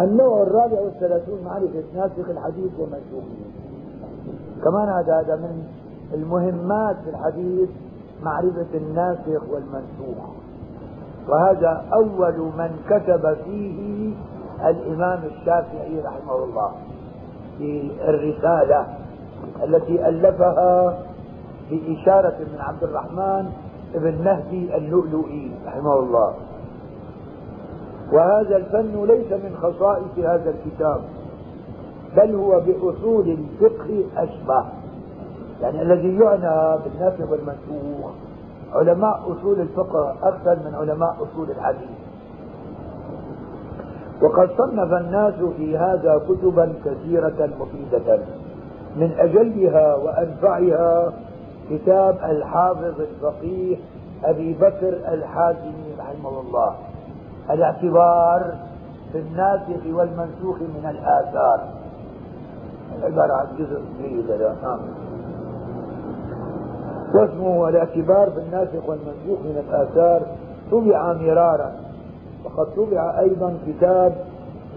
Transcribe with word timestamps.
النوع 0.00 0.42
الرابع 0.42 0.80
والثلاثون 0.80 1.44
معرفة 1.44 1.84
ناسخ 1.94 2.28
الحديث 2.30 2.72
ومنسوخه 2.78 3.40
كمان 4.64 4.88
هذا 4.88 5.20
هذا 5.20 5.36
من 5.36 5.64
المهمات 6.14 6.96
في 7.04 7.10
الحديث 7.10 7.68
معرفة 8.22 8.66
الناسخ 8.74 9.42
والمنسوخ. 9.50 10.30
وهذا 11.28 11.84
أول 11.92 12.38
من 12.38 12.70
كتب 12.88 13.36
فيه 13.44 14.14
الإمام 14.68 15.20
الشافعي 15.24 16.00
رحمه 16.00 16.44
الله 16.44 16.72
في 17.58 17.90
الرسالة 18.08 18.86
التي 19.64 20.08
ألفها 20.08 20.98
بإشارة 21.70 22.36
من 22.38 22.58
عبد 22.60 22.82
الرحمن 22.82 23.52
بن 23.94 24.24
مهدي 24.24 24.76
اللؤلؤي 24.76 25.52
رحمه 25.66 25.98
الله. 25.98 26.34
وهذا 28.12 28.56
الفن 28.56 29.04
ليس 29.06 29.32
من 29.32 29.56
خصائص 29.62 30.18
هذا 30.18 30.50
الكتاب 30.50 31.00
بل 32.16 32.34
هو 32.34 32.60
بأصول 32.60 33.28
الفقه 33.28 34.04
أشبه. 34.16 34.64
يعني 35.62 35.82
الذي 35.82 36.18
يعنى 36.18 36.78
بالناسخ 36.84 37.30
والمنسوخ 37.30 38.10
علماء 38.72 39.20
أصول 39.32 39.60
الفقه 39.60 40.14
أكثر 40.22 40.56
من 40.64 40.74
علماء 40.74 41.16
أصول 41.22 41.50
الحديث. 41.50 41.90
وقد 44.22 44.50
صنف 44.58 44.92
الناس 44.92 45.34
في 45.56 45.78
هذا 45.78 46.20
كتبا 46.28 46.72
كثيرة 46.84 47.50
مفيدة. 47.60 48.18
من 48.96 49.12
أجلها 49.18 49.94
وأنفعها 49.94 51.12
كتاب 51.70 52.18
الحافظ 52.30 53.00
الفقيه 53.00 53.76
أبي 54.24 54.52
بكر 54.52 54.88
الحازمي 55.12 55.94
رحمه 55.98 56.40
الله. 56.40 56.74
الاعتبار 57.52 58.54
في 59.12 59.18
الناسخ 59.18 59.86
والمنسوخ 59.86 60.56
من 60.56 60.90
الآثار. 60.90 61.60
عبارة 63.02 63.32
عن 63.32 63.46
جزء 63.58 63.82
جيد 64.02 64.30
هذا. 64.30 64.56
نعم. 64.62 64.80
واسمه 67.14 67.68
الاعتبار 67.68 68.28
بالناسخ 68.28 68.88
والمنسوخ 68.88 69.40
من 69.44 69.64
الآثار. 69.68 70.22
طبع 70.70 71.12
مرارا. 71.12 71.72
وقد 72.44 72.66
طبع 72.76 73.18
أيضا 73.18 73.58
كتاب 73.66 74.14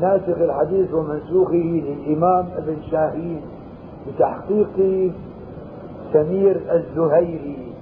ناسخ 0.02 0.38
الحديث 0.38 0.94
ومنسوخه 0.94 1.54
للإمام 1.54 2.46
ابن 2.58 2.78
شاهين 2.92 3.42
بتحقيق 4.08 4.78
سمير 6.14 6.62
الزهيري. 6.72 7.74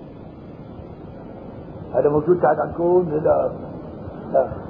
هذا 1.93 2.09
موجود 2.09 2.41
تحت 2.41 2.55
عندكم؟ 2.59 3.09
لا. 3.23 3.51
لا. 4.33 4.60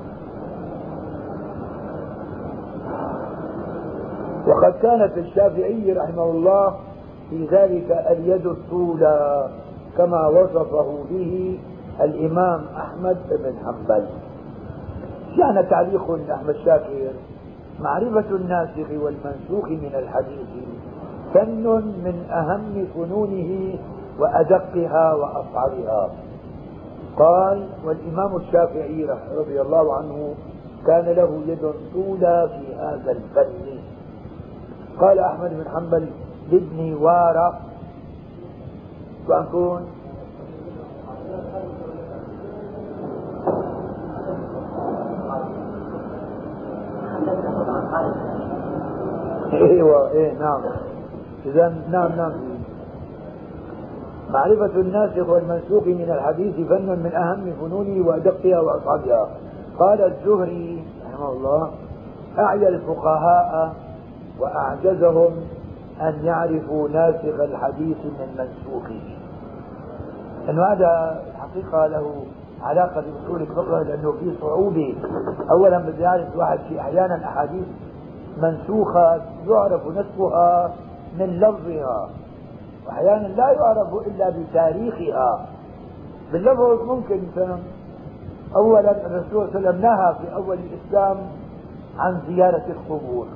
وقد 4.47 4.73
كانت 4.81 5.17
الشافعي 5.17 5.93
رحمه 5.93 6.23
الله 6.23 6.75
في 7.29 7.45
ذلك 7.45 7.91
اليد 7.91 8.45
الطولى 8.45 9.49
كما 9.97 10.27
وصفه 10.27 10.97
به 11.09 11.59
الإمام 12.01 12.65
أحمد 12.77 13.17
بن 13.29 13.53
حنبل. 13.65 14.05
كان 15.37 15.69
تعليق 15.69 16.19
أحمد 16.31 16.55
شاكر 16.65 17.11
معرفة 17.79 18.35
الناسخ 18.35 18.89
والمنسوخ 19.03 19.65
من 19.69 19.91
الحديث 19.93 20.49
فن 21.33 21.63
من 22.05 22.25
أهم 22.31 22.85
فنونه 22.95 23.73
وأدقها 24.19 25.13
وأصعبها. 25.13 26.09
قال 27.17 27.67
والإمام 27.85 28.35
الشافعي 28.35 29.07
رضي 29.35 29.61
الله 29.61 29.93
عنه 29.97 30.35
كان 30.87 31.05
له 31.05 31.41
يد 31.47 31.73
طولى 31.93 32.49
في 32.49 32.75
هذا 32.75 33.11
الفن. 33.11 33.80
قال 35.01 35.19
أحمد 35.19 35.49
بن 35.49 35.69
حنبل 35.69 36.09
لابن 36.51 36.93
وارى 36.93 37.59
وأكون. 39.29 39.81
إيوه 49.53 50.11
إيه 50.11 50.33
نعم. 50.39 50.61
اذا 51.45 51.73
نعم 51.91 52.11
نعم. 52.17 52.31
معرفة 54.29 54.65
الناسخ 54.65 55.29
والمنسوخ 55.29 55.83
من 55.83 56.11
الحديث 56.11 56.55
فن 56.67 56.99
من 57.03 57.11
أهم 57.15 57.53
فنونه 57.61 58.07
وأدقها 58.07 58.59
وأصعبها. 58.59 59.27
قال 59.79 60.01
الزهري 60.01 60.83
رحمه 61.13 61.29
الله 61.29 61.71
أعيا 62.39 62.67
الفقهاء 62.69 63.73
وأعجزهم 64.41 65.31
أن 66.01 66.25
يعرفوا 66.25 66.89
ناسخ 66.89 67.39
الحديث 67.39 67.97
من 68.05 68.27
منسوخه. 68.37 69.01
أنه 70.49 70.63
هذا 70.63 71.21
الحقيقة 71.27 71.87
له 71.87 72.23
علاقة 72.61 73.01
بأصول 73.01 73.41
الفقه 73.41 73.81
لأنه 73.83 74.11
في 74.11 74.33
صعوبة. 74.41 74.95
أولا 75.51 75.77
بده 75.77 76.03
يعرف 76.03 76.33
الواحد 76.33 76.59
في 76.69 76.79
أحيانا 76.79 77.15
أحاديث 77.25 77.65
منسوخة 78.37 79.21
يعرف 79.47 79.87
نسخها 79.87 80.73
من 81.19 81.25
لفظها. 81.39 82.09
وأحيانا 82.87 83.27
لا 83.27 83.51
يعرف 83.51 84.07
إلا 84.07 84.29
بتاريخها. 84.29 85.45
باللفظ 86.31 86.81
ممكن 86.87 87.21
فهم 87.35 87.59
أولا 88.55 89.05
الرسول 89.05 89.49
صلى 89.53 89.69
الله 89.69 89.69
عليه 89.69 89.69
وسلم 89.69 89.81
نهى 89.81 90.15
في 90.21 90.35
أول 90.35 90.57
الإسلام 90.57 91.17
عن 91.97 92.21
زيارة 92.27 92.65
القبور. 92.69 93.27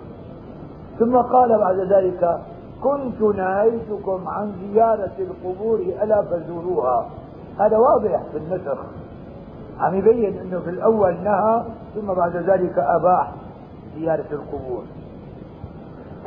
ثم 1.00 1.17
قال 1.17 1.59
بعد 1.59 1.79
ذلك 1.79 2.39
كنت 2.83 3.22
نهيتكم 3.22 4.28
عن 4.28 4.51
زيارة 4.61 5.11
القبور 5.19 5.79
ألا 5.79 6.22
فزوروها. 6.22 7.06
هذا 7.59 7.78
واضح 7.78 8.23
في 8.31 8.38
النسخ. 8.38 8.78
عم 9.79 9.95
يبين 9.95 10.39
إنه 10.39 10.59
في 10.59 10.69
الأول 10.69 11.13
نهى 11.23 11.63
ثم 11.95 12.13
بعد 12.13 12.35
ذلك 12.35 12.78
أباح 12.78 13.31
زيارة 13.95 14.25
القبور. 14.31 14.84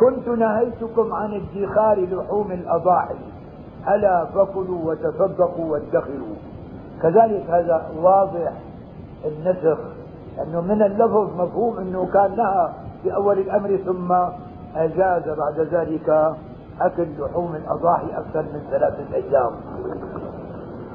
كنت 0.01 0.29
نهيتكم 0.29 1.13
عن 1.13 1.41
ادخار 1.41 2.01
لحوم 2.01 2.53
الأضاحي. 2.53 3.19
ألا 3.89 4.25
فكلوا 4.25 4.91
وتصدقوا 4.91 5.73
وادخروا. 5.73 6.37
كذلك 7.03 7.51
هذا 7.51 7.91
واضح 8.03 8.53
النسخ 9.25 9.79
انه 10.43 10.61
من 10.61 10.83
اللفظ 10.83 11.41
مفهوم 11.41 11.79
إنه 11.79 12.07
كان 12.13 12.37
نهى 12.37 12.69
في 13.03 13.15
أول 13.15 13.39
الأمر 13.39 13.77
ثم 13.77 14.15
اجاز 14.77 15.23
بعد 15.29 15.61
ذلك 15.61 16.37
أكل 16.81 17.07
لحوم 17.19 17.55
الأضاحي 17.55 18.07
أكثر 18.07 18.43
من 18.43 18.61
ثلاثة 18.71 19.15
أيام. 19.15 19.51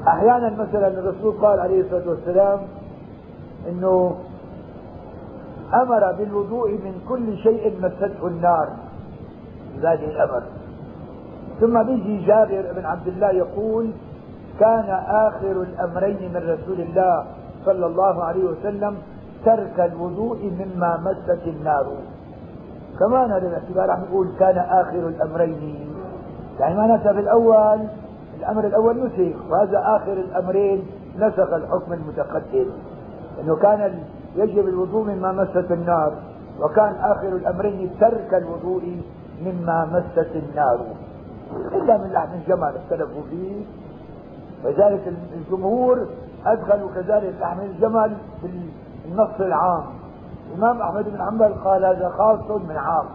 أحيانا 0.07 0.49
مثلا 0.49 0.87
الرسول 0.87 1.33
قال 1.41 1.59
عليه 1.59 1.81
الصلاة 1.81 2.09
والسلام 2.09 2.59
إنه 3.69 4.15
أمر 5.73 6.11
بالوضوء 6.11 6.71
من 6.71 7.01
كل 7.09 7.37
شيء 7.37 7.77
مسته 7.81 8.27
النار 8.27 8.69
ذلك 9.81 10.03
الأمر. 10.03 10.43
ثم 11.59 11.83
بيجي 11.83 12.25
جابر 12.25 12.73
بن 12.75 12.85
عبد 12.85 13.07
الله 13.07 13.31
يقول 13.31 13.91
كان 14.59 14.89
آخر 15.07 15.51
الأمرين 15.51 16.33
من 16.33 16.37
رسول 16.37 16.81
الله 16.81 17.25
صلى 17.65 17.85
الله 17.85 18.23
عليه 18.23 18.43
وسلم 18.43 18.97
ترك 19.45 19.79
الوضوء 19.79 20.51
مما 20.59 20.97
مست 20.97 21.47
النار. 21.47 21.85
كمان 23.03 23.31
هذا 23.31 23.47
الاعتبار 23.47 23.91
عم 23.91 24.03
يقول 24.03 24.27
كان 24.39 24.57
آخر 24.57 25.07
الأمرين. 25.07 25.93
يعني 26.59 26.77
معناتها 26.77 27.13
في 27.13 27.19
الأول 27.19 27.87
الأمر 28.39 28.67
الأول 28.67 29.05
نسخ 29.05 29.51
وهذا 29.51 29.83
آخر 29.85 30.13
الأمرين 30.13 30.87
نسخ 31.19 31.53
الحكم 31.53 31.93
المتقدم. 31.93 32.69
إنه 33.41 33.55
كان 33.55 33.99
يجب 34.35 34.67
الوضوء 34.67 35.03
مما 35.03 35.31
مست 35.31 35.71
النار 35.71 36.13
وكان 36.59 36.95
آخر 36.95 37.27
الأمرين 37.27 37.91
ترك 37.99 38.33
الوضوء 38.33 39.01
مما 39.41 39.85
مست 39.85 40.35
النار. 40.35 40.79
إلا 41.71 41.97
من 41.97 42.11
لحم 42.11 42.33
الجمل 42.33 42.73
اختلفوا 42.75 43.21
فيه. 43.29 43.65
ولذلك 44.65 45.13
الجمهور 45.33 46.07
أدخلوا 46.45 46.89
كذلك 46.95 47.33
لحم 47.41 47.59
الجمل 47.59 48.17
في 48.41 48.49
النص 49.05 49.39
العام. 49.39 49.83
الامام 50.51 50.81
أحمد 50.81 51.05
بن 51.09 51.21
حنبل 51.21 51.53
قال 51.53 51.85
هذا 51.85 52.09
خاص 52.09 52.51
من 52.51 52.77
عام 52.77 53.05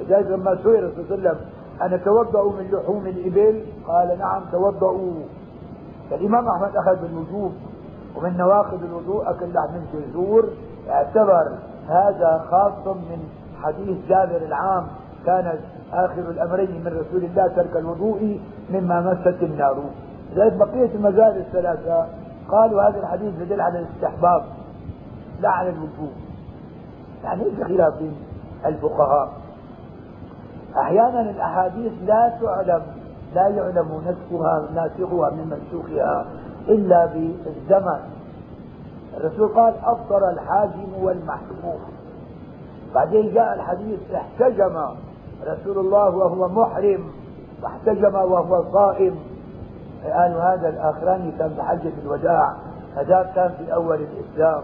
لذلك 0.00 0.26
لما 0.26 0.58
سئل 0.62 0.74
الرسول 0.84 1.04
صلى 1.08 1.14
الله 1.14 1.28
عليه 1.28 1.38
وسلم 1.38 1.58
أنا 1.82 1.96
توضأوا 1.96 2.52
من 2.52 2.70
لحوم 2.72 3.06
الإبل؟ 3.06 3.64
قال 3.86 4.18
نعم 4.18 4.42
توضأوا 4.52 5.12
فالإمام 6.10 6.48
أحمد 6.48 6.76
أخذ 6.76 6.96
بالوجوب 7.02 7.52
ومن 8.16 8.36
نواقض 8.36 8.82
الوضوء 8.82 9.30
أكل 9.30 9.52
لحم 9.52 9.74
الجزور 9.94 10.48
اعتبر 10.90 11.58
هذا 11.88 12.44
خاص 12.50 12.86
من 12.86 13.28
حديث 13.62 13.98
جابر 14.08 14.36
العام 14.36 14.86
كانت 15.26 15.58
آخر 15.92 16.20
الأمرين 16.20 16.70
من 16.84 16.86
رسول 16.86 17.24
الله 17.24 17.48
ترك 17.48 17.76
الوضوء 17.76 18.40
مما 18.70 19.00
مست 19.00 19.42
النار. 19.42 19.84
لذلك 20.32 20.52
بقية 20.52 20.94
المذاهب 20.94 21.36
الثلاثة 21.36 22.06
قالوا 22.48 22.82
هذا 22.82 23.00
الحديث 23.00 23.40
يدل 23.40 23.60
على 23.60 23.78
الاستحباب 23.78 24.42
لا 25.40 25.48
على 25.48 25.68
الوجوب. 25.70 26.12
يعني 27.24 27.44
في 27.44 27.64
خلاف 27.64 27.94
الفقهاء. 28.66 29.28
أحيانا 30.76 31.20
الأحاديث 31.20 31.92
لا 32.06 32.38
تعلم 32.42 32.82
لا 33.34 33.48
يعلم 33.48 34.02
نسخها 34.06 34.68
ناسخها 34.74 35.30
من 35.30 35.50
منسوخها 35.50 36.26
إلا 36.68 37.06
بالزمن. 37.06 38.00
الرسول 39.16 39.48
قال 39.48 39.74
أفطر 39.84 40.30
الحاجم 40.30 41.02
والمحكوم 41.02 41.78
بعدين 42.94 43.34
جاء 43.34 43.54
الحديث 43.54 44.00
احتجم 44.14 44.84
رسول 45.46 45.78
الله 45.78 46.16
وهو 46.16 46.48
محرم 46.48 47.04
واحتجم 47.62 48.14
وهو 48.14 48.72
صائم. 48.72 49.16
قالوا 50.04 50.42
هذا 50.42 50.68
الآخراني 50.68 51.32
كان 51.38 51.54
في 51.54 51.62
حجة 51.62 51.92
الوداع 52.02 52.54
هذا 52.96 53.32
كان 53.34 53.50
في 53.58 53.74
أول 53.74 53.98
الإسلام. 54.00 54.62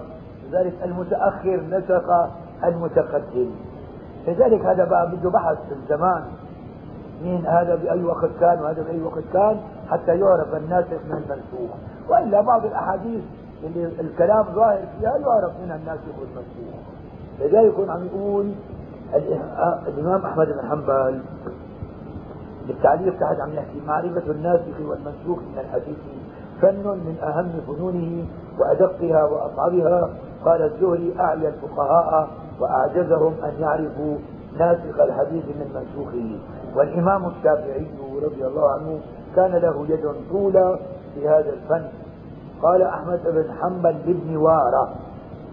لذلك 0.51 0.75
المتأخر 0.85 1.61
نسخ 1.71 2.29
المتقدم. 2.65 3.51
لذلك 4.29 4.61
هذا 4.61 4.85
بقى 4.85 5.11
بده 5.11 5.31
بحث 5.31 5.57
في 5.69 5.75
الزمان. 5.75 6.25
مين 7.23 7.47
هذا 7.47 7.75
بأي 7.75 8.05
وقت 8.05 8.31
كان 8.41 8.63
وهذا 8.63 8.83
بأي 8.83 9.03
وقت 9.03 9.23
كان 9.33 9.57
حتى 9.91 10.19
يعرف 10.19 10.55
الناسخ 10.55 10.93
من 11.07 11.13
المنسوخ. 11.13 11.77
وإلا 12.09 12.41
بعض 12.41 12.65
الأحاديث 12.65 13.25
اللي 13.65 13.85
الكلام 14.01 14.45
ظاهر 14.55 14.79
فيها 14.99 15.17
يعرف 15.17 15.53
منها 15.65 15.77
الناسخ 15.77 16.19
والمنسوخ 16.21 16.81
لذلك 17.41 17.91
عم 17.91 18.05
يقول 18.05 18.53
الإمام 19.87 20.27
أحمد 20.27 20.47
بن 20.47 20.69
حنبل 20.71 21.21
بالتعليق 22.67 23.19
تحت 23.21 23.41
عم 23.41 23.53
يحكي 23.53 23.81
معرفة 23.87 24.31
الناسخ 24.31 24.81
والمنسوخ 24.81 25.39
من 25.39 25.59
الحديث 25.59 25.97
فن 26.63 26.87
من 26.87 27.17
أهم 27.23 27.53
فنونه 27.67 28.25
وأدقها 28.59 29.25
وأصعبها. 29.25 30.11
قال 30.45 30.63
الزهري 30.63 31.15
أعيا 31.21 31.49
الفقهاء 31.49 32.29
وأعجزهم 32.61 33.35
أن 33.45 33.53
يعرفوا 33.61 34.17
ناسخ 34.59 35.01
الحديث 35.01 35.45
من 35.45 35.69
منسوخه. 35.75 36.39
والإمام 36.77 37.27
الشافعي 37.27 37.87
رضي 38.23 38.47
الله 38.47 38.71
عنه 38.71 39.01
كان 39.37 39.53
له 39.53 39.87
يد 39.89 40.15
طولى 40.31 40.79
في 41.15 41.29
هذا 41.29 41.51
الفن. 41.51 41.85
قال 42.63 42.83
أحمد 42.83 43.21
بن 43.25 43.53
حنبل 43.61 43.97
لابن 44.07 44.37
وارة 44.37 44.95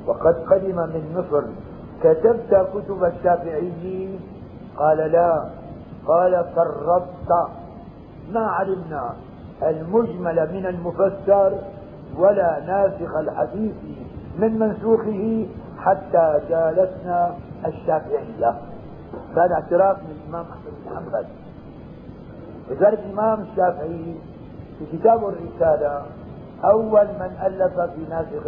وقد 0.08 0.36
قدم 0.36 0.76
من 0.76 1.04
مصر 1.16 1.44
كتبت 2.04 2.68
كتب 2.74 3.04
الشافعي. 3.04 4.20
قال 4.78 4.98
لا. 4.98 5.50
قال 6.08 6.46
فرطت. 6.56 7.50
ما 8.34 8.48
علمنا 8.48 9.14
المجمل 9.64 10.54
من 10.54 10.66
المفسر 10.66 11.54
ولا 12.18 12.60
ناسخ 12.68 13.16
الحديث 13.16 13.74
من 14.40 14.60
منسوخه 14.60 15.48
حتى 15.82 16.40
جالسنا 16.50 17.36
الشافعية 17.66 18.56
هذا 19.38 19.54
اعتراف 19.54 19.98
من 19.98 20.16
الإمام 20.24 20.46
أحمد 20.46 20.74
بن 20.86 20.96
حنبل. 20.96 21.26
لذلك 22.70 23.00
الإمام 23.00 23.42
الشافعي 23.42 24.16
في 24.80 24.98
كتابه 24.98 25.30
الرسالة 25.30 26.06
أول 26.64 27.06
من 27.06 27.38
ألف 27.46 27.80
في 27.80 28.02
ناسخ 28.10 28.48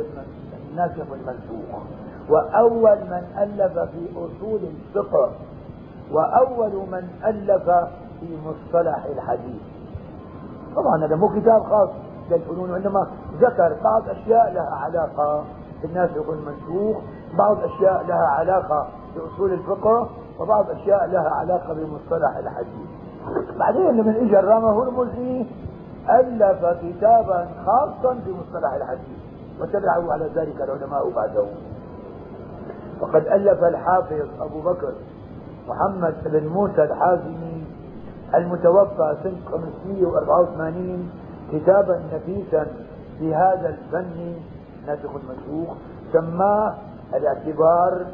الناسخ 0.71 1.11
المنسوخ 1.11 1.81
وأول 2.29 2.97
من 2.97 3.23
ألف 3.37 3.79
في 3.79 4.07
أصول 4.15 4.59
الفقه 4.63 5.31
وأول 6.11 6.71
من 6.91 7.09
ألف 7.25 7.69
في 8.19 8.37
مصطلح 8.45 9.05
الحديث. 9.05 9.61
طبعا 10.75 11.05
هذا 11.05 11.15
مو 11.15 11.29
كتاب 11.29 11.63
خاص 11.63 11.89
للفنون 12.31 12.71
وإنما 12.71 13.07
ذكر 13.39 13.77
بعض 13.83 14.09
أشياء 14.09 14.51
لها 14.53 14.75
علاقة 14.75 15.43
بالناسخ 15.81 16.29
والمنسوخ 16.29 16.97
بعض 17.37 17.57
أشياء 17.63 18.05
لها 18.07 18.27
علاقة 18.27 18.87
بأصول 19.15 19.53
الفقه 19.53 20.09
وبعض 20.39 20.69
أشياء 20.69 21.05
لها 21.05 21.29
علاقة 21.29 21.73
بمصطلح 21.73 22.37
الحديث. 22.37 22.87
بعدين 23.59 23.91
لما 23.91 24.17
اجى 24.17 24.39
الرامة 24.39 24.83
هرمزي 24.83 25.45
ألف 26.09 26.65
كتابا 26.81 27.47
خاصا 27.65 28.13
بمصطلح 28.25 28.73
الحديث. 28.73 29.17
وتبعه 29.61 30.13
على 30.13 30.29
ذلك 30.35 30.61
العلماء 30.61 31.09
بعده. 31.09 31.45
وقد 33.01 33.27
ألف 33.27 33.63
الحافظ 33.63 34.41
أبو 34.41 34.61
بكر 34.61 34.93
محمد 35.67 36.15
بن 36.25 36.47
موسى 36.47 36.83
الحازمي 36.83 37.63
المتوفى 38.35 39.17
سنة 39.23 39.37
584 39.51 41.09
كتابا 41.51 42.01
نفيسا 42.13 42.67
في 43.19 43.35
هذا 43.35 43.69
الفن 43.69 44.33
ناسخ 44.87 45.09
المنسوخ 45.15 45.75
سماه 46.13 46.73
الاعتبار 47.13 48.05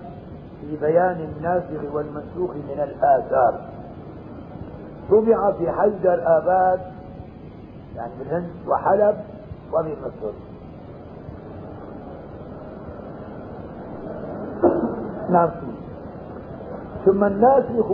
في 0.62 0.78
بيان 0.78 1.30
الناسخ 1.38 1.94
والمنسوخ 1.94 2.51
من 2.56 2.80
الآثار. 2.84 3.60
طبع 5.12 5.51
في 5.51 5.72
حيدر 5.72 6.38
آباد 6.38 6.80
يعني 7.96 8.12
بالهند 8.19 8.50
وحلب 8.68 9.16
وبمصر 9.74 10.34
نعم. 15.30 15.50
ثم 17.06 17.24
الناسخ 17.24 17.92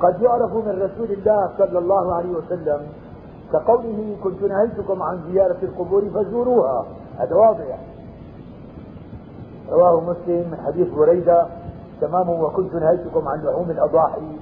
قد 0.00 0.22
يعرف 0.22 0.52
من 0.54 0.82
رسول 0.82 1.12
الله 1.12 1.50
صلى 1.58 1.78
الله 1.78 2.14
عليه 2.14 2.30
وسلم 2.30 2.80
كقوله 3.52 4.16
كنت 4.24 4.42
نهيتكم 4.42 5.02
عن 5.02 5.20
زيارة 5.32 5.58
القبور 5.62 6.10
فزوروها. 6.10 6.86
هذا 7.18 7.36
واضح. 7.36 7.78
رواه 9.70 10.00
مسلم 10.00 10.50
من 10.50 10.58
حديث 10.66 10.88
بريدة. 10.88 11.46
تمام 12.00 12.30
وكنت 12.30 12.74
نهيتكم 12.74 13.28
عن 13.28 13.42
لحوم 13.44 13.70
الأضاحي 13.70 14.38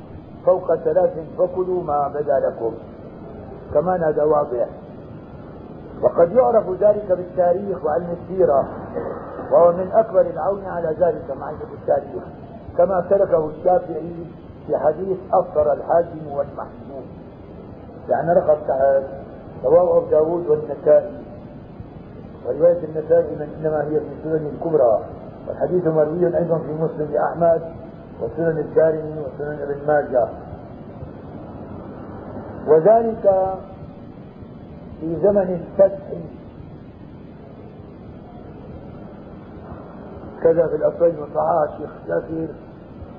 فوق 0.46 0.74
ثلاث 0.74 1.18
فكلوا 1.38 1.82
ما 1.82 2.08
بدا 2.08 2.38
لكم. 2.38 2.74
كمان 3.74 4.02
هذا 4.02 4.24
واضح. 4.24 4.68
وقد 6.02 6.32
يعرف 6.32 6.70
ذلك 6.80 7.12
بالتاريخ 7.12 7.84
وعلم 7.84 8.16
السيرة 8.22 8.68
وهو 9.52 9.72
من 9.72 9.90
أكبر 9.92 10.20
العون 10.20 10.64
على 10.64 10.88
ذلك 10.88 11.36
معرفة 11.40 11.72
التاريخ. 11.82 12.22
كما 12.76 13.06
تركه 13.10 13.48
الشافعي 13.48 14.26
في 14.66 14.76
حديث 14.76 15.18
أفطر 15.32 15.72
الحاكم 15.72 16.26
والمحكوم. 16.32 17.04
يعني 18.08 18.32
رقم 18.32 18.60
تحت 18.68 19.02
رواه 19.64 19.98
أبو 19.98 20.10
داود 20.10 20.46
والنسائي. 20.46 21.18
ورواية 22.46 22.84
النسائي 22.84 23.36
من 23.36 23.48
إنما 23.58 23.82
هي 23.82 24.00
في 24.00 24.06
السنن 24.18 24.46
الكبرى. 24.46 25.00
والحديث 25.48 25.86
مروي 25.86 26.36
أيضا 26.38 26.58
في 26.58 26.72
مسلم 26.72 27.08
لأحمد 27.12 27.62
وسنن 28.20 28.58
الدارمي 28.58 29.14
وسنن 29.20 29.58
ابن 29.62 29.86
ماجه. 29.86 30.28
وذلك 32.66 33.54
في 35.00 35.16
زمن 35.22 35.60
الفتح. 35.60 36.08
كذا 40.42 40.66
في 40.66 40.76
الأصلين 40.76 41.18
وصححه 41.22 41.64
الشيخ 41.64 41.90
شاكر 42.08 42.48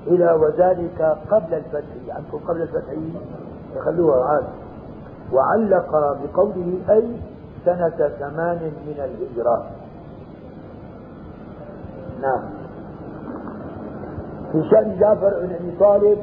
إلى 0.06 0.32
وذلك 0.32 1.18
قبل 1.30 1.54
الفتح 1.54 2.16
عندكم 2.16 2.38
قبل 2.38 2.62
الفتح 2.62 2.92
يخلوها 3.76 4.24
عاد. 4.24 4.44
وعلق 5.32 5.90
بقوله 5.92 6.78
أي 6.90 7.16
سنة 7.64 8.08
ثمان 8.08 8.72
من 8.86 8.96
الهجرة. 8.98 9.79
نعم. 12.20 12.42
في 14.52 14.68
شأن 14.70 14.98
جعفر 14.98 15.40
بن 15.40 15.54
أبي 15.54 15.76
طالب 15.80 16.18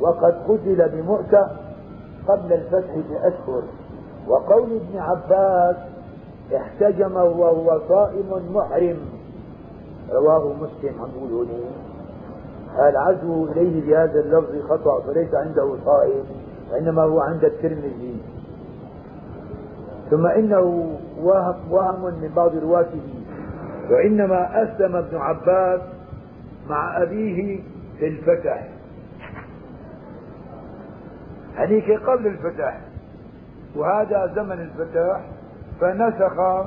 وقد 0.00 0.34
قتل 0.48 0.88
بمؤتة 0.88 1.48
قبل 2.28 2.52
الفتح 2.52 2.94
بأشهر. 3.10 3.62
وقول 4.28 4.62
ابن 4.62 4.98
عباس 4.98 5.76
احتجم 6.56 7.16
وهو 7.16 7.80
صائم 7.88 8.54
محرم. 8.54 8.98
رواه 10.12 10.52
مسلم. 10.52 11.00
عن 11.00 11.10
العزو 12.88 13.44
إليه 13.44 13.86
بهذا 13.86 14.20
اللفظ 14.20 14.68
خطأ 14.68 15.00
فليس 15.00 15.34
عنده 15.34 15.76
صائم 15.84 16.24
وإنما 16.72 17.02
هو 17.02 17.20
عند 17.20 17.44
الترمذي. 17.44 18.22
ثم 20.10 20.26
إنه 20.26 20.90
وهم 21.70 22.04
من 22.04 22.32
بعض 22.36 22.50
رواته. 22.56 23.25
وإنما 23.90 24.62
أسلم 24.62 24.96
ابن 24.96 25.16
عباس 25.16 25.80
مع 26.68 27.02
أبيه 27.02 27.60
في 27.98 28.08
الفتح. 28.08 28.68
هذيك 31.56 31.90
قبل 31.90 32.26
الفتح. 32.26 32.80
وهذا 33.76 34.32
زمن 34.36 34.60
الفتح 34.60 35.20
فنسخ 35.80 36.66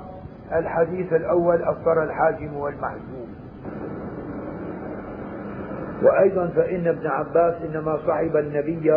الحديث 0.53 1.13
الأول 1.13 1.63
أفطر 1.63 2.03
الحاكم 2.03 2.57
والمحزوم 2.57 3.35
وأيضا 6.03 6.47
فإن 6.47 6.87
ابن 6.87 7.07
عباس 7.07 7.55
إنما 7.61 7.97
صحب 8.07 8.37
النبي 8.37 8.91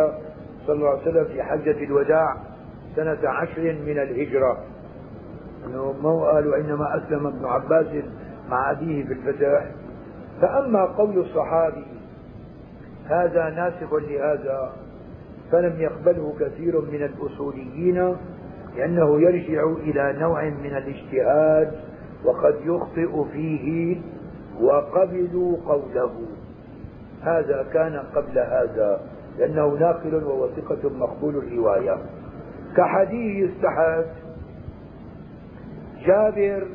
صلى 0.67 0.75
الله 0.75 0.89
عليه 0.89 1.01
وسلم 1.01 1.25
في 1.25 1.43
حجة 1.43 1.83
الوداع 1.83 2.37
سنة 2.95 3.29
عشر 3.29 3.61
من 3.61 3.99
الهجرة. 3.99 4.57
أنه 5.65 5.95
ما 6.03 6.31
قال 6.31 6.47
وانما 6.47 6.97
أسلم 6.97 7.27
ابن 7.27 7.45
عباس 7.45 7.87
مع 8.49 8.71
أبيه 8.71 9.05
في 9.05 9.13
الفتح 9.13 9.65
فأما 10.41 10.85
قول 10.85 11.19
الصحابي 11.19 11.85
هذا 13.09 13.49
ناسخ 13.49 13.93
لهذا 13.93 14.73
فلم 15.51 15.81
يقبله 15.81 16.33
كثير 16.39 16.81
من 16.81 17.03
الأصوليين 17.03 18.15
لأنه 18.77 19.21
يرجع 19.21 19.63
إلى 19.63 20.19
نوع 20.19 20.43
من 20.43 20.77
الاجتهاد 20.77 21.71
وقد 22.25 22.55
يخطئ 22.65 23.23
فيه 23.33 24.01
وقبلوا 24.61 25.57
قوله. 25.67 26.11
هذا 27.21 27.65
كان 27.73 28.03
قبل 28.15 28.39
هذا 28.39 29.01
لأنه 29.37 29.67
ناقل 29.67 30.15
وهو 30.15 30.47
ثقة 30.47 30.89
مقبول 30.89 31.35
الرواية. 31.35 31.97
كحديث 32.77 33.51
تحت 33.61 34.05
جابر 36.05 36.67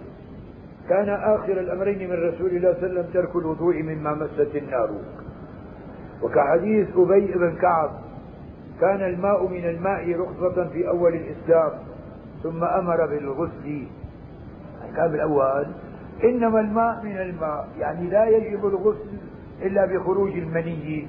كان 0.89 1.09
آخر 1.09 1.53
الأمرين 1.53 2.11
من 2.11 2.17
رسول 2.17 2.51
الله 2.51 2.75
صلى 2.75 2.87
الله 2.87 3.01
عليه 3.01 3.01
وسلم 3.01 3.07
ترك 3.13 3.37
الوضوء 3.37 3.83
مما 3.83 4.15
مست 4.15 4.57
النار. 4.57 4.91
وكحديث 6.23 6.89
أبي 6.97 7.33
بن 7.35 7.57
كعب 7.57 7.91
كان 8.81 9.03
الماء 9.03 9.49
من 9.49 9.65
الماء 9.65 10.21
رخصة 10.21 10.69
في 10.69 10.89
أول 10.89 11.15
الإسلام 11.15 11.71
ثم 12.43 12.65
أمر 12.65 13.07
بالغسل. 13.07 13.87
كان 14.97 15.11
بالأول 15.13 15.67
إنما 16.25 16.61
الماء 16.61 17.05
من 17.05 17.17
الماء 17.19 17.69
يعني 17.79 18.11
لا 18.11 18.27
يجب 18.27 18.67
الغسل 18.67 19.19
إلا 19.63 19.87
بخروج 19.87 20.31
المني. 20.31 21.09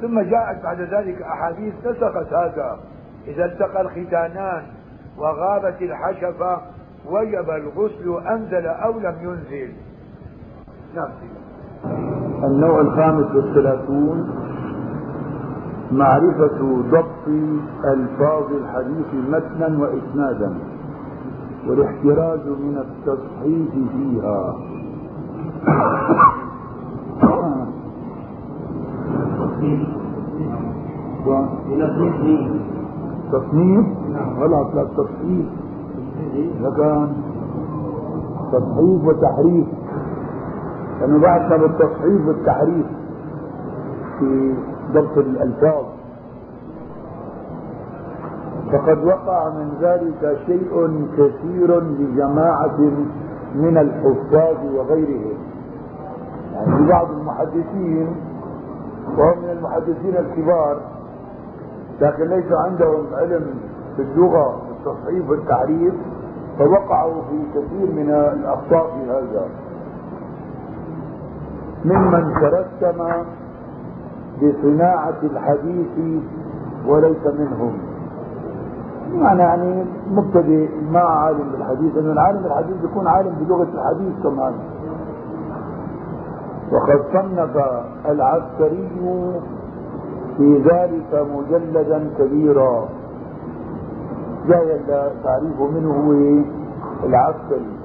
ثم 0.00 0.20
جاءت 0.20 0.62
بعد 0.62 0.80
ذلك 0.80 1.22
أحاديث 1.22 1.74
نسخت 1.86 2.32
هذا 2.32 2.80
إذا 3.26 3.44
التقى 3.44 3.80
الختانان 3.80 4.62
وغابت 5.18 5.82
الحشفة 5.82 6.73
وجب 7.10 7.50
الغسل 7.50 8.26
أنزل 8.26 8.66
أو 8.66 8.92
لم 8.98 9.14
ينزل. 9.22 9.72
نعم. 10.94 11.08
النوع 12.44 12.80
الخامس 12.80 13.34
والثلاثون 13.34 14.30
معرفة 15.92 16.82
ضبط 16.90 17.28
ألفاظ 17.84 18.52
الحديث 18.52 19.06
متنا 19.28 19.78
وإسنادا 19.78 20.54
والاحتراز 21.68 22.48
من 22.48 22.78
التصحيح 22.78 23.70
فيها. 23.92 24.54
تصنيف. 33.32 33.86
غلط 34.38 34.74
لا 34.74 34.84
تصحيح. 34.84 35.63
لكن 36.34 37.12
تصحيف 38.52 39.04
وتحريف. 39.04 39.66
لأنه 41.00 41.18
بعثنا 41.18 41.56
بالتصحيف 41.56 42.26
والتحريف 42.28 42.86
في 44.18 44.54
ضبط 44.92 45.18
الألفاظ. 45.18 45.84
فقد 48.72 49.04
وقع 49.04 49.48
من 49.48 49.70
ذلك 49.80 50.38
شيء 50.46 51.06
كثير 51.18 51.80
لجماعة 51.80 52.78
من 53.54 53.78
الحفاظ 53.78 54.56
وغيرهم 54.74 55.36
يعني 56.52 56.88
بعض 56.88 57.10
المحدثين 57.10 58.16
وهم 59.18 59.38
من 59.42 59.50
المحدثين 59.50 60.16
الكبار 60.16 60.80
لكن 62.00 62.24
ليس 62.24 62.52
عندهم 62.52 63.04
علم 63.12 63.44
في 63.96 64.02
اللغة 64.02 64.62
التصحيف 64.70 65.30
والتعريف 65.30 65.94
فوقعوا 66.58 67.22
في 67.30 67.38
كثير 67.54 67.86
من 67.92 68.10
الأخطاء 68.10 68.86
في 68.86 69.10
هذا. 69.10 69.46
ممن 71.84 72.34
ترسم 72.40 73.08
بصناعة 74.42 75.20
الحديث 75.22 76.22
وليس 76.86 77.26
منهم. 77.26 77.78
معنى 79.14 79.42
يعني 79.42 79.84
مبتدئ 80.10 80.68
ما 80.90 81.00
عالم 81.00 81.52
بالحديث 81.52 81.96
لأن 81.96 82.10
العالم 82.10 82.42
بالحديث 82.42 82.76
يكون 82.84 83.06
عالم 83.06 83.34
بلغة 83.40 83.68
الحديث 83.74 84.22
كمان. 84.22 84.54
وقد 86.72 87.00
صنف 87.12 87.56
العسكري 88.08 88.88
في 90.36 90.58
ذلك 90.58 91.26
مجلدا 91.36 92.10
كبيرا. 92.18 92.88
جاي 94.48 94.80
تعريف 95.24 95.60
منه 95.60 95.94
هو 95.94 96.12
العسكري 97.04 97.76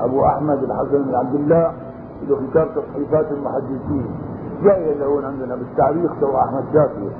أبو 0.00 0.24
أحمد 0.24 0.62
الحسن 0.62 1.02
بن 1.02 1.14
عبد 1.14 1.34
الله 1.34 1.72
له 2.28 2.40
كتاب 2.50 2.68
تصحيفات 2.74 3.32
المحدثين. 3.32 4.06
جاي 4.62 4.94
له 4.94 5.26
عندنا 5.26 5.56
بالتاريخ 5.56 6.10
تو 6.20 6.36
أحمد 6.36 6.64
شاكر 6.72 7.10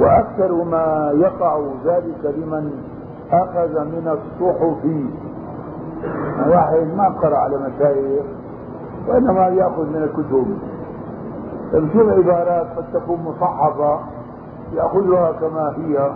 وأكثر 0.00 0.64
ما 0.64 1.10
يقع 1.14 1.60
ذلك 1.84 2.34
لمن 2.36 2.72
أخذ 3.32 3.84
من 3.84 4.08
الصحف. 4.08 4.84
واحد 6.48 6.86
ما 6.96 7.08
قرأ 7.08 7.36
على 7.36 7.56
مشايخ 7.58 8.24
وإنما 9.08 9.48
يأخذ 9.48 9.86
من 9.86 10.02
الكتب. 10.02 10.46
فبشوف 11.72 12.08
عبارات 12.12 12.66
قد 12.76 12.84
تكون 12.92 13.20
مصحفة. 13.20 14.00
يأخذها 14.72 15.32
كما 15.32 15.74
هي 15.76 16.12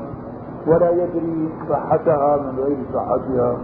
ولا 0.66 0.90
يدري 0.90 1.48
صحتها 1.68 2.36
من 2.36 2.58
غير 2.58 2.76
صحتها. 2.94 3.56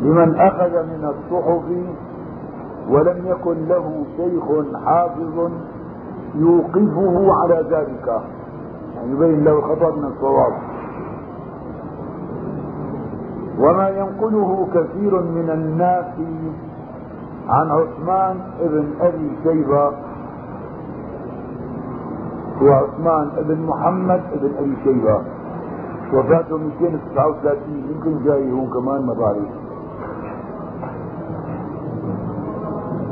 لمن 0.00 0.34
أخذ 0.34 0.72
من 0.82 1.04
الصحف 1.04 1.64
ولم 2.90 3.26
يكن 3.26 3.68
له 3.68 4.04
شيخ 4.16 4.44
حافظ 4.84 5.50
يوقفه 6.34 7.32
على 7.42 7.64
ذلك. 7.70 8.22
يعني 8.96 9.12
يبين 9.12 9.44
له 9.44 9.58
الخطأ 9.58 9.96
من 9.96 10.04
الصواب. 10.04 10.52
وما 13.58 13.88
ينقله 13.88 14.68
كثير 14.74 15.22
من 15.22 15.50
الناس 15.50 16.14
عن 17.48 17.70
عثمان 17.70 18.40
ابن 18.60 18.94
أبي 19.00 19.30
شيبة 19.42 19.88
هو 22.62 22.68
عثمان 22.72 23.30
ابن 23.36 23.66
محمد 23.66 24.22
ابن 24.32 24.50
أبي 24.58 24.76
شيبة. 24.84 25.20
وفاته 26.14 26.56
239 26.56 27.58
يمكن 27.90 28.24
جاي 28.24 28.52
هون 28.52 28.70
كمان 28.70 29.06
ما 29.06 29.14
بعرف 29.14 29.48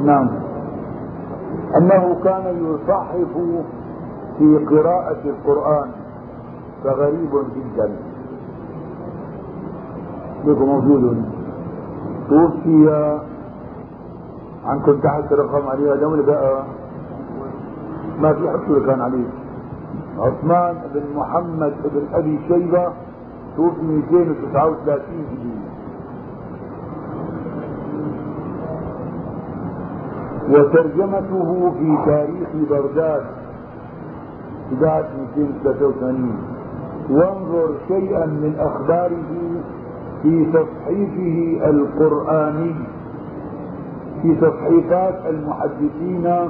نعم. 0.05 0.29
أنه 1.77 2.21
كان 2.25 2.45
يصحف 2.65 3.37
في 4.39 4.67
قراءة 4.71 5.21
القرآن 5.25 5.91
فغريب 6.85 7.31
جدا. 7.31 7.97
لكم 10.45 10.65
موجود. 10.65 11.25
توفي 12.29 13.19
عنكم 14.67 15.01
تحت 15.01 15.33
رقم 15.33 15.69
عليها 15.69 15.97
دولة 15.97 16.23
بقى 16.27 16.65
ما 18.21 18.33
في 18.33 18.49
حصر 18.51 18.87
كان 18.87 19.01
عليه. 19.01 19.27
عثمان 20.19 20.75
بن 20.95 21.03
محمد 21.17 21.75
بن 21.85 22.03
أبي 22.15 22.39
شيبة 22.49 22.93
توفي 23.57 23.83
239 23.83 25.05
هجري. 25.31 25.55
وترجمته 30.51 31.71
في 31.79 31.99
تاريخ 32.07 32.49
بغداد 32.71 33.23
بداية 34.73 35.09
283 35.37 36.37
وانظر 37.11 37.69
شيئا 37.89 38.27
من 38.27 38.55
أخباره 38.59 39.23
في 40.23 40.45
تصحيفه 40.53 41.61
القرآني. 41.71 42.75
في 44.25 44.35
تصحيفات 44.35 45.15
المحدثين 45.27 46.49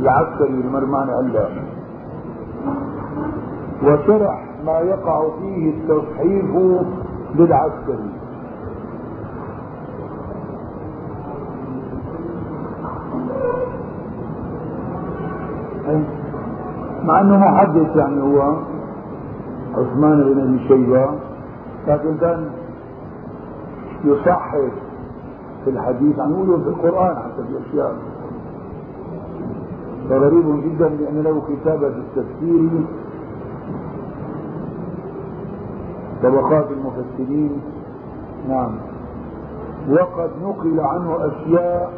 العسكري 0.00 0.48
المرمان 0.48 1.10
عندها 1.10 1.48
وشرح 3.82 4.44
ما 4.66 4.78
يقع 4.78 5.22
فيه 5.40 5.70
التصحيف 5.70 6.44
للعسكري. 7.34 8.10
مع 17.04 17.20
انه 17.20 17.38
محدث 17.38 17.96
يعني 17.96 18.22
هو 18.22 18.56
عثمان 19.74 20.22
بن 20.22 20.40
أبي 20.40 20.68
شيبة 20.68 21.10
لكن 21.88 22.16
كان 22.20 22.50
يصحح 24.04 24.54
في 25.66 25.72
الحديث 25.72 26.18
عن 26.18 26.30
يقولوا 26.30 26.58
في 26.58 26.68
القرآن 26.68 27.16
حتى 27.16 27.42
في 27.48 27.58
اشياء 27.68 27.96
فغريب 30.10 30.62
جدا 30.64 30.88
لأن 30.88 31.22
له 31.22 31.42
كتابه 31.48 31.88
في 31.90 31.98
التفسير. 31.98 32.70
طبقات 36.22 36.66
المفسرين. 36.70 37.60
نعم. 38.48 38.70
وقد 39.90 40.30
نقل 40.42 40.80
عنه 40.80 41.16
أشياء 41.26 41.92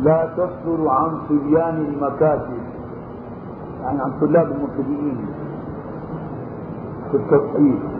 لا 0.00 0.26
تصدر 0.36 0.88
عن 0.88 1.18
صبيان 1.28 1.76
المكاتب 1.76 2.58
يعني 3.82 4.00
عن 4.00 4.12
طلاب 4.20 4.52
المبتدئين 4.52 5.26
في 7.10 7.16
التصحيح 7.16 7.93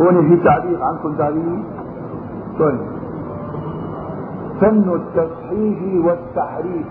هون 0.00 0.28
في 0.28 0.36
تعليق 0.44 0.80
عندكم 0.82 1.14
تعليق 1.14 1.62
طيب. 2.58 2.80
فن 4.60 4.88
التصحيح 4.94 6.04
والتحريف. 6.06 6.86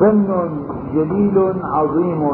فن 0.00 0.48
جليل 0.94 1.54
عظيم. 1.64 2.28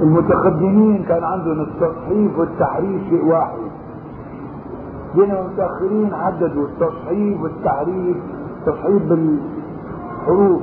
المتقدمين 0.00 1.04
كان 1.04 1.24
عندهم 1.24 1.60
التصحيف 1.60 2.38
والتحريف 2.38 3.02
شيء 3.10 3.24
واحد. 3.24 3.58
جينا 5.14 5.40
المتأخرين 5.40 6.14
حددوا 6.14 6.66
التصحيف 6.66 7.42
والتحريف 7.42 8.16
تصحيف 8.66 9.02
بالحروف 9.02 10.62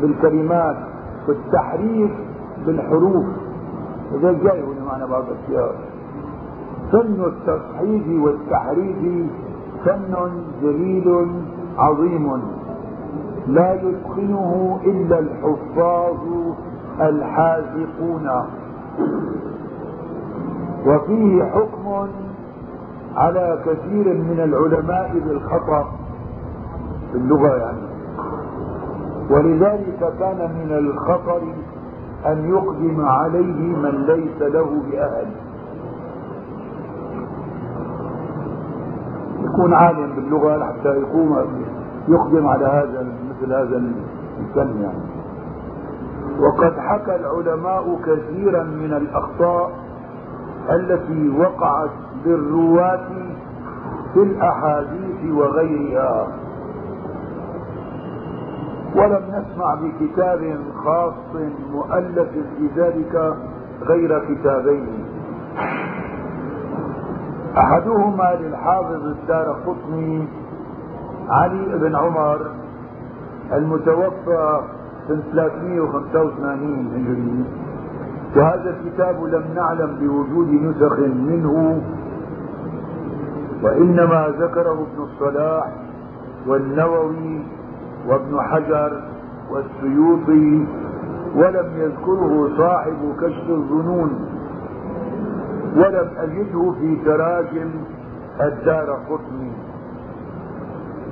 بالكلمات 0.00 0.76
والتحريف 1.28 2.10
بالحروف. 2.66 3.26
وده 4.12 4.32
جاي 4.32 4.62
هنا 4.62 4.84
معنا 4.86 5.06
بعض 5.06 5.24
الأشياء. 5.28 5.74
فن 6.92 7.24
التصحيف 7.24 8.22
والتحريف 8.22 9.26
فن 9.84 10.14
جليل 10.62 11.26
عظيم. 11.78 12.42
لا 13.46 13.74
يتقنه 13.74 14.80
إلا 14.84 15.18
الحفاظ 15.18 16.16
الحاذقون. 17.00 18.30
وفيه 20.86 21.44
حكم 21.44 22.08
على 23.16 23.58
كثير 23.66 24.14
من 24.14 24.40
العلماء 24.40 25.22
بالخطأ 25.26 25.84
في 27.12 27.18
اللغة 27.18 27.56
يعني. 27.56 27.86
ولذلك 29.30 30.12
كان 30.18 30.36
من 30.36 30.72
الخطر 30.78 31.40
أن 32.26 32.48
يقدم 32.48 33.04
عليه 33.04 33.76
من 33.76 34.04
ليس 34.06 34.42
له 34.42 34.82
بأهل. 34.90 35.26
يكون 39.44 39.74
عالم 39.74 40.12
باللغة 40.16 40.64
حتى 40.64 40.88
يقوم 40.88 41.64
يقدم 42.08 42.46
على 42.46 42.66
هذا 42.66 43.06
مثل 43.30 43.52
هذا 43.52 43.76
الفن 44.40 44.82
يعني. 44.82 45.02
وقد 46.40 46.78
حكى 46.78 47.16
العلماء 47.16 47.98
كثيرا 48.06 48.62
من 48.62 48.92
الأخطاء 48.92 49.72
التي 50.70 51.28
وقعت 51.38 51.90
بالرواة 52.24 53.08
في 54.14 54.22
الأحاديث 54.22 55.32
وغيرها. 55.32 56.26
ولم 58.96 59.22
نسمع 59.28 59.74
بكتاب 59.74 60.56
خاص 60.84 61.14
مؤلف 61.72 62.28
في 62.58 62.68
ذلك 62.76 63.34
غير 63.82 64.18
كتابين. 64.28 65.04
أحدهما 67.58 68.34
للحافظ 68.40 69.06
الدار 69.06 69.56
قطني 69.66 70.28
علي 71.28 71.78
بن 71.78 71.96
عمر 71.96 72.40
المتوفى 73.52 74.60
سنة 75.08 75.22
385 75.32 76.86
هجري. 76.94 77.44
وهذا 78.36 78.70
الكتاب 78.70 79.24
لم 79.24 79.44
نعلم 79.54 79.96
بوجود 80.00 80.48
نسخ 80.48 80.98
منه 80.98 81.82
وإنما 83.62 84.28
ذكره 84.38 84.72
ابن 84.72 85.02
الصلاح 85.02 85.72
والنووي 86.46 87.42
وابن 88.06 88.40
حجر 88.40 89.02
والسيوطي 89.50 90.66
ولم 91.34 91.72
يذكره 91.76 92.56
صاحب 92.58 93.14
كشف 93.20 93.50
الظنون 93.50 94.28
ولم 95.76 96.10
أجده 96.18 96.72
في 96.80 96.96
تراجم 97.04 97.70
الدار 98.40 98.98
قطني. 99.10 99.52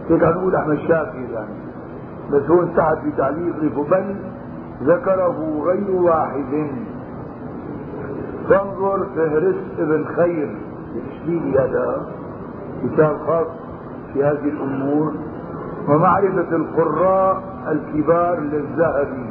هيك 0.09 0.23
نقول 0.23 0.57
أحمد 0.57 0.79
شاكر 0.79 1.19
يعني 1.33 1.55
بس 2.33 2.43
هو 2.51 2.63
انتهت 2.63 2.99
في 2.99 3.11
تعليقه 3.17 3.85
بل 3.91 4.17
ذكره 4.83 5.63
غير 5.65 5.91
واحد. 5.91 6.71
فانظر 8.49 9.07
فهرس 9.17 9.57
ابن 9.79 10.05
خير. 10.05 10.57
الاشبيلي 10.95 11.59
هذا؟ 11.59 12.07
كتاب 12.83 13.17
خاص 13.27 13.47
في 14.13 14.25
هذه 14.25 14.49
الأمور. 14.49 15.13
ومعرفة 15.89 16.57
القراء 16.57 17.43
الكبار 17.69 18.41
للذهبي. 18.41 19.27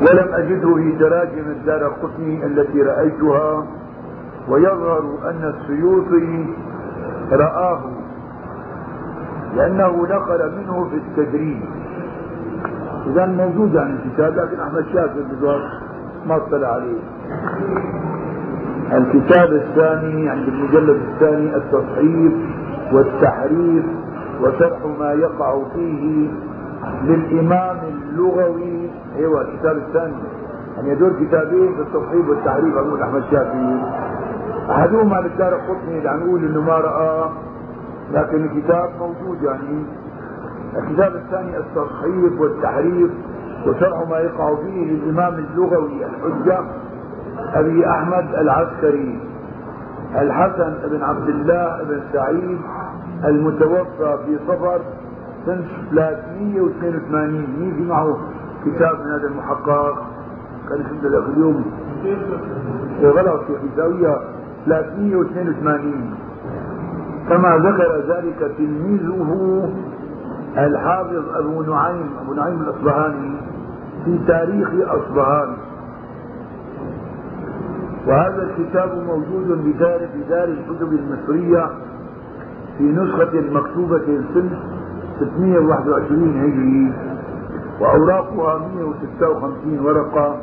ولم 0.00 0.34
أجده 0.34 0.74
في 0.74 0.92
تراجم 0.98 1.50
الدار 1.50 1.86
القطني 1.86 2.46
التي 2.46 2.82
رأيتها 2.82 3.66
ويظهر 4.48 5.18
أن 5.24 5.54
السيوطي 5.54 6.46
رآه 7.32 7.80
لأنه 9.56 10.02
نقل 10.02 10.52
منه 10.56 10.88
في 10.90 10.96
التدريب. 10.96 11.62
إذا 13.06 13.26
موجود 13.26 13.74
يعني 13.74 13.92
الكتاب 13.92 14.34
لكن 14.36 14.60
أحمد 14.60 14.84
شاكر 14.92 15.22
بالضبط 15.30 15.70
ما 16.26 16.36
اطلع 16.36 16.68
عليه. 16.68 17.00
الكتاب 18.92 19.52
الثاني 19.52 20.28
عند 20.28 20.48
المجلد 20.48 21.00
الثاني 21.12 21.56
التصحيف 21.56 22.32
والتحريف 22.92 23.84
وشرح 24.44 24.78
ما 24.98 25.12
يقع 25.12 25.62
فيه 25.74 26.30
للإمام 27.02 27.76
اللغوي 27.88 28.90
أيوه 29.16 29.40
الكتاب 29.42 29.76
الثاني. 29.76 30.14
يعني 30.76 30.90
يدور 30.90 31.12
كتابين 31.12 31.74
في 31.74 31.80
التصحيف 31.80 32.28
والتحريف 32.28 32.76
أقول 32.76 33.02
أحمد 33.02 33.22
شافعي. 33.30 33.82
أحدهما 34.70 35.16
للدار 35.20 35.54
القطني 35.54 35.98
اللي 35.98 36.24
نقول 36.24 36.44
إنه 36.44 36.60
ما 36.60 36.72
رأى 36.74 37.30
لكن 38.12 38.44
الكتاب 38.44 38.90
موجود 38.98 39.42
يعني. 39.42 39.84
الكتاب 40.76 41.14
الثاني 41.14 41.58
التصحيف 41.58 42.40
والتحريف 42.40 43.10
وشرح 43.66 44.08
ما 44.10 44.18
يقع 44.18 44.54
فيه 44.54 44.84
للإمام 44.92 45.34
اللغوي 45.34 46.04
الحجة 46.06 46.58
أبي 47.54 47.86
أحمد 47.90 48.34
العسكري. 48.34 49.20
الحسن 50.22 50.74
بن 50.90 51.02
عبد 51.02 51.28
الله 51.28 51.82
بن 51.82 52.00
سعيد 52.12 52.58
المتوفى 53.24 54.18
في 54.26 54.38
صفر 54.48 54.80
سنة 55.46 55.64
382 55.90 57.30
مين 57.58 57.74
في 57.76 57.82
معه؟ 57.82 58.16
كتاب 58.64 59.00
من 59.00 59.10
هذا 59.12 59.26
المحقق. 59.28 59.94
كان 60.68 60.80
يشد 60.80 61.06
له 61.06 61.26
اليوم. 61.36 61.64
إيه 63.00 63.08
غلط 63.08 63.40
في 63.46 63.52
حساوية 63.58 64.18
382 64.66 66.14
كما 67.28 67.56
ذكر 67.56 68.14
ذلك 68.14 68.52
تلميذه 68.58 69.68
الحافظ 70.58 71.24
أبو 71.34 71.62
نعيم 71.62 72.10
أبو 72.22 72.34
نعيم 72.34 72.60
الأصبهاني 72.62 73.36
في 74.04 74.18
تاريخ 74.26 74.68
أصبهان. 74.88 75.56
وهذا 78.06 78.42
الكتاب 78.42 79.02
موجود 79.06 79.48
بدار 79.64 80.00
بدار 80.16 80.48
الكتب 80.48 80.92
المصرية 80.92 81.70
في 82.78 82.84
نسخة 82.84 83.40
مكتوبة 83.52 84.06
سنة 84.34 84.58
621 85.20 86.40
هجري 86.40 86.92
وأوراقها 87.80 88.58
156 88.76 89.80
ورقة 89.86 90.36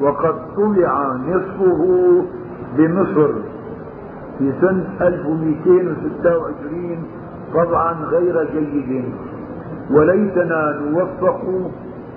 وقد 0.00 0.34
طبع 0.56 1.12
نصفه 1.16 1.82
بمصر 2.76 3.30
في 4.38 4.52
سنة 4.60 4.86
1226 5.00 6.98
طبعا 7.54 7.92
غير 7.92 8.48
جيد. 8.52 9.04
وليتنا 9.90 10.80
نوفق 10.90 11.40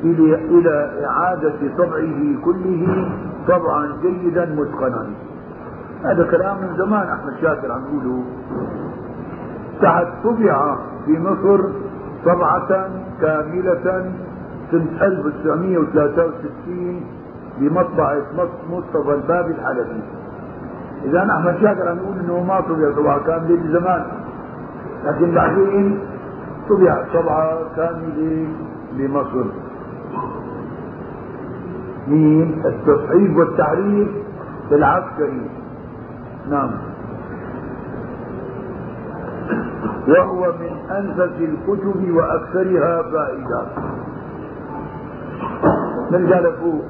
إلى 0.03 0.91
إعادة 1.05 1.53
طبعه 1.77 2.19
كله 2.45 3.09
طبعا 3.47 3.97
جيدا 4.01 4.45
متقنا. 4.45 5.07
هذا 6.03 6.23
كلام 6.31 6.57
من 6.61 6.75
زمان 6.77 7.07
أحمد 7.07 7.33
شاكر 7.41 7.71
عم 7.71 7.81
يقوله. 7.85 8.23
تحت 9.81 10.07
طبع 10.23 10.75
في 11.05 11.19
مصر 11.19 11.61
طبعة 12.25 12.89
كاملة 13.21 13.79
سنة 13.83 14.11
1963 15.01 17.01
بمطبعة 17.59 18.21
مصطفى 18.69 19.13
البابي 19.13 19.51
الحلبي. 19.51 20.01
إذا 21.03 21.19
أحمد 21.19 21.57
شاكر 21.61 21.89
عم 21.89 21.97
يقول 21.97 22.19
إنه 22.19 22.43
ما 22.43 22.61
طبع 22.61 22.91
طبعة 22.97 23.19
كاملة 23.23 23.79
زمان 23.79 24.05
لكن 25.05 25.31
بعدين 25.35 25.99
طبعت 26.69 27.05
طبعة 27.13 27.57
كاملة 27.75 28.47
لمصر. 28.97 29.45
مين 32.07 32.61
التصحيف 32.65 33.37
والتحريف 33.37 34.07
العسكري 34.71 35.49
نعم. 36.49 36.71
وهو 40.07 40.53
من 40.59 40.91
أنفس 40.91 41.35
الكتب 41.39 42.11
وأكثرها 42.15 43.01
فائدة. 43.01 43.67
نرجع 46.11 46.39
لفوق. 46.39 46.83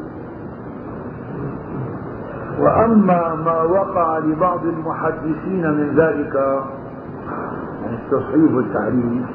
وأما 2.59 3.35
ما 3.35 3.61
وقع 3.61 4.17
لبعض 4.17 4.65
المحدثين 4.65 5.71
من 5.71 5.95
ذلك 5.95 6.35
يعني 7.83 7.97
التصحيف 8.05 8.53
والتعريف 8.55 9.25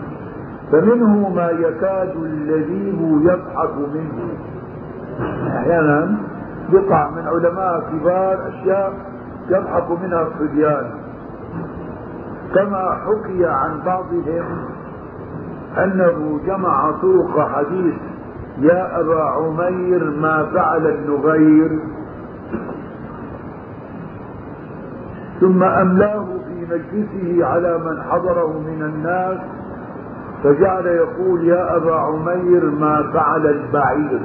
فمنه 0.73 1.29
ما 1.29 1.51
يكاد 1.51 2.17
اللذيذ 2.17 3.23
يضحك 3.23 3.77
منه. 3.95 4.35
أحيانا 5.57 6.17
يقع 6.73 7.11
من 7.11 7.27
علماء 7.27 7.81
كبار 7.93 8.49
أشياء 8.49 8.93
يضحك 9.49 9.91
منها 9.91 10.23
الصبيان. 10.23 10.91
كما 12.55 12.97
حكي 13.05 13.47
عن 13.47 13.81
بعضهم 13.87 14.45
أنه 15.79 16.41
جمع 16.47 16.91
طرق 16.91 17.49
حديث 17.49 17.95
يا 18.59 19.01
أبا 19.01 19.23
عمير 19.23 20.11
ما 20.11 20.47
فعل 20.55 20.87
النغير؟ 20.87 21.79
ثم 25.41 25.63
أملاه 25.63 26.25
في 26.47 26.67
مجلسه 26.71 27.47
على 27.47 27.79
من 27.79 28.03
حضره 28.03 28.59
من 28.59 28.83
الناس 28.83 29.39
فجعل 30.45 30.87
يقول 30.87 31.45
يا 31.49 31.77
أبا 31.77 31.95
عمير 31.95 32.71
ما 32.71 33.11
فعل 33.13 33.47
البعير؟ 33.47 34.21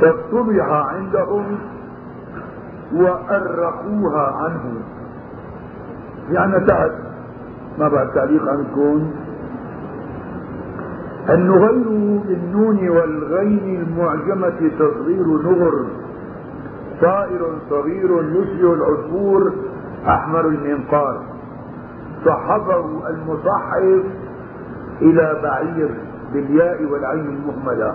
فاصطبح 0.00 0.68
عندهم 0.70 1.58
وأرقوها 2.92 4.32
عنه. 4.32 4.82
يعني 6.30 6.66
تحت 6.66 6.90
ما 7.78 7.88
بعد 7.88 8.10
تعليق 8.10 8.48
عنكم. 8.48 9.10
النغير 11.28 11.88
بالنون 12.28 12.88
والغين 12.88 13.86
المعجمة 13.88 14.70
تصغير 14.78 15.26
نغر. 15.26 15.86
طائر 17.00 17.58
صغير 17.70 18.22
يشبه 18.22 18.74
العصفور. 18.74 19.52
أحمر 20.06 20.46
المنقار. 20.46 21.22
صحبه 22.24 23.08
المصحف 23.08 24.04
إلى 25.02 25.40
بعير 25.42 25.90
بالياء 26.32 26.84
والعين 26.84 27.26
المهملة. 27.26 27.94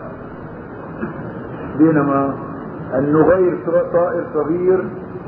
بينما 1.80 2.34
النغير 2.96 3.58
طائر 3.94 4.24
صغير 4.34 4.84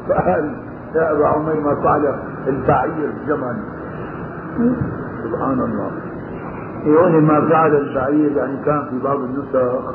فقال 0.09 0.55
يا 0.95 1.11
أبا 1.11 1.27
عمير 1.27 1.59
ما 1.61 1.75
فعل 1.83 2.15
البعير 2.47 3.13
جمل 3.27 3.57
سبحان 5.23 5.59
الله. 5.59 5.91
هون 6.87 7.23
ما 7.23 7.49
فعل 7.49 7.75
البعير 7.75 8.31
يعني 8.37 8.57
كان 8.65 8.81
في 8.89 8.99
بعض 9.03 9.19
النسخ 9.19 9.93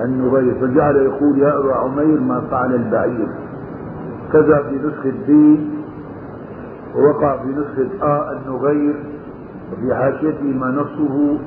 النغير 0.00 0.54
فجعل 0.60 0.96
يقول 0.96 1.38
يا 1.38 1.58
أبا 1.58 1.74
عمير 1.74 2.20
ما 2.20 2.40
فعل 2.50 2.74
البعير 2.74 3.28
كذا 4.32 4.62
في 4.62 4.76
نسخة 4.86 5.12
بي 5.26 5.70
ووقع 6.96 7.36
في 7.36 7.48
نسخة 7.48 8.04
آ 8.06 8.32
النغير 8.32 8.94
وفي 9.72 9.94
حاشيته 9.94 10.44
ما 10.60 10.66
نصه 10.70 11.38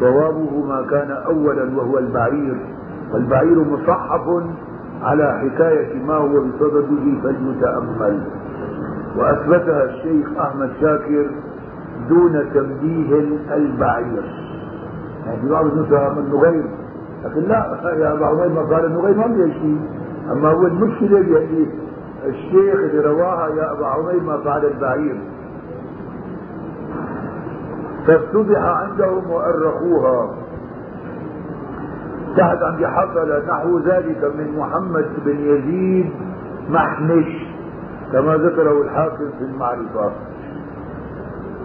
صوابه 0.00 0.64
ما 0.68 0.86
كان 0.90 1.10
أولا 1.10 1.76
وهو 1.76 1.98
البعير. 1.98 2.56
والبعير 3.12 3.64
مصحف 3.64 4.42
على 5.02 5.38
حكاية 5.40 6.02
ما 6.04 6.14
هو 6.14 6.28
بصدده 6.28 7.20
فليتأمل 7.22 8.20
وأثبتها 9.16 9.84
الشيخ 9.84 10.28
أحمد 10.40 10.70
شاكر 10.80 11.30
دون 12.08 12.50
تنبيه 12.54 13.18
البعير. 13.54 14.22
يعني 15.26 15.50
بعض 15.50 15.66
النسخ 15.66 16.18
من 16.18 16.30
نغير 16.30 16.64
لكن 17.24 17.40
لا 17.40 17.80
يا 17.98 18.26
عمير 18.26 18.48
ما 18.48 18.60
قال 18.60 18.84
انه 18.84 19.00
غير 19.00 19.16
ما 19.16 19.22
فيها 19.24 19.46
شيء 19.46 19.80
أما 20.32 20.48
هو 20.48 20.66
المشكلة 20.66 21.20
بهذه 21.20 21.66
الشيخ 22.26 22.74
اللي 22.74 23.00
رواها 23.00 23.48
يا 23.48 23.72
أبا 23.72 23.86
عمير 23.86 24.22
ما 24.22 24.36
فعل 24.36 24.64
البعير. 24.64 25.20
فافتضح 28.06 28.58
عندهم 28.58 29.30
وأرخوها. 29.30 30.34
تحت 32.36 32.62
عندي 32.62 32.86
حصل 32.86 33.46
نحو 33.48 33.78
ذلك 33.78 34.24
من 34.38 34.58
محمد 34.58 35.06
بن 35.24 35.36
يزيد 35.38 36.10
محنش 36.70 37.46
كما 38.12 38.36
ذكره 38.36 38.82
الحاكم 38.82 39.30
في 39.38 39.44
المعرفة. 39.44 40.12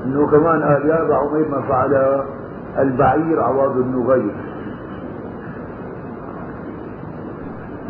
إنه 0.05 0.27
كمان 0.27 0.63
قال 0.63 0.85
يا 0.89 1.01
ابا 1.01 1.15
عمير 1.15 1.49
ما 1.49 1.61
فعل 1.61 2.23
البعير 2.79 3.41
عوض 3.43 3.77
النغير 3.77 4.35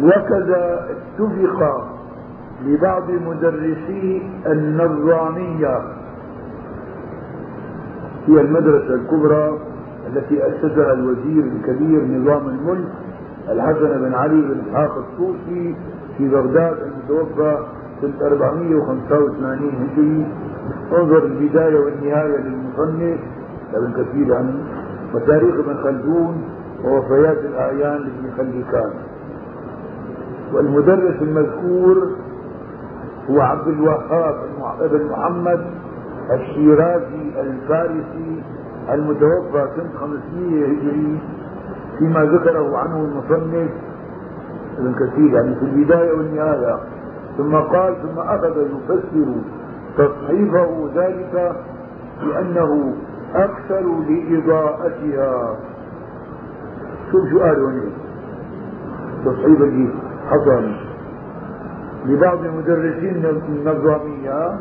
وكذا 0.03 0.89
اتفق 0.89 1.87
لبعض 2.65 3.11
مدرسي 3.11 4.29
النظامية 4.47 5.77
هي 8.27 8.41
المدرسة 8.41 8.93
الكبرى 8.93 9.57
التي 10.07 10.47
أسسها 10.47 10.93
الوزير 10.93 11.43
الكبير 11.43 12.05
نظام 12.05 12.47
الملك 12.49 12.87
الحسن 13.49 13.99
بن 14.01 14.13
علي 14.13 14.41
بن 14.41 14.61
إسحاق 14.67 14.97
الطوسي 14.97 15.75
في 16.17 16.27
بغداد 16.29 16.77
المتوفى 16.81 17.57
سنة 18.01 18.27
485 18.27 19.69
هجري. 19.69 20.25
انظر 20.91 21.25
البداية 21.25 21.79
والنهاية 21.79 22.37
للمصنف. 22.37 23.19
ابن 23.73 23.91
كثير 24.03 24.27
يعني 24.27 24.51
وتاريخ 25.13 25.55
ابن 25.55 25.75
خلدون 25.83 26.43
ووفيات 26.83 27.37
الأعيان 27.37 27.97
لابن 28.01 28.31
خليكان 28.37 28.89
والمدرس 30.53 31.21
المذكور 31.21 32.11
هو 33.29 33.41
عبد 33.41 33.67
الوهاب 33.67 34.35
بن 34.91 35.05
محمد 35.05 35.65
الشيرازي 36.31 37.41
الفارسي 37.41 38.43
المتوفى 38.93 39.67
سنة 39.75 39.89
500 39.99 40.65
هجري 40.65 41.19
فيما 41.97 42.23
ذكره 42.25 42.77
عنه 42.77 42.97
المصنف 42.97 43.69
ابن 44.77 44.93
كثير 44.93 45.33
يعني 45.33 45.55
في 45.55 45.61
البداية 45.61 46.11
والنهاية. 46.11 46.79
ثم 47.37 47.55
قال 47.55 47.95
ثم 48.01 48.19
أخذ 48.19 48.57
يفسر 48.61 49.33
تصحيفه 49.97 50.89
ذلك 50.95 51.55
بأنه 52.23 52.93
أكثر 53.35 53.83
لإضاءتها. 54.09 55.55
شوف 57.11 57.29
شو 57.31 57.39
قال 57.39 57.63
هنا. 57.63 57.91
تصحيف 59.25 59.61
الجيش 59.61 59.89
حصل 60.29 60.71
لبعض 62.05 62.39
مدرسين 62.57 63.25
النظامية. 63.49 64.59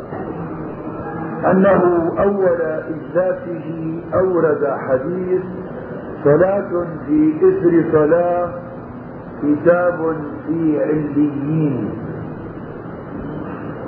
أنه 1.51 2.13
أول 2.19 2.61
إجلاسه 2.63 4.01
أورد 4.15 4.67
حديث 4.67 5.43
صلاة 6.25 6.87
في 7.07 7.35
إثر 7.37 7.85
صلاة 7.93 8.49
كتاب 9.43 10.17
في 10.47 10.83
عليين. 10.83 11.91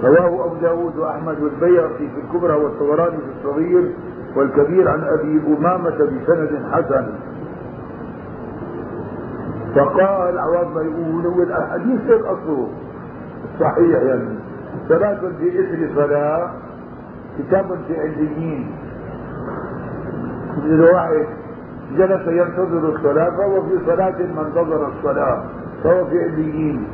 رواه 0.05 0.47
أبو 0.47 0.55
داود 0.62 0.97
وأحمد 0.97 1.40
والبيهقي 1.40 2.09
في 2.09 2.21
الكبرى 2.25 2.53
والطبراني 2.53 3.16
في 3.16 3.25
الصغير 3.38 3.92
والكبير 4.37 4.88
عن 4.88 5.01
أبي 5.05 5.40
أمامة 5.59 5.90
بسند 5.90 6.62
حسن. 6.73 7.07
فقال 9.75 10.38
عوض 10.38 10.75
ما 10.75 10.83
يقول 10.83 11.42
الحديث 11.42 12.01
هيك 12.11 12.25
اصله 12.25 12.69
صحيح 13.61 14.03
يعني. 14.03 14.29
صلاة 14.88 15.21
في 15.38 15.61
إثر 15.61 15.88
صلاة 15.97 16.51
كتاب 17.38 17.66
في 17.87 18.01
عليين 18.01 18.70
مثل 20.57 20.81
واحد 20.81 21.27
جلس 21.96 22.27
ينتظر 22.29 22.88
الصلاة 22.96 23.31
فهو 23.31 23.62
في 23.62 23.79
صلاة 23.87 24.16
ما 24.37 24.46
انتظر 24.46 24.88
الصلاة 24.88 25.44
فهو 25.85 26.05
في 26.07 26.22
عليين 26.22 26.88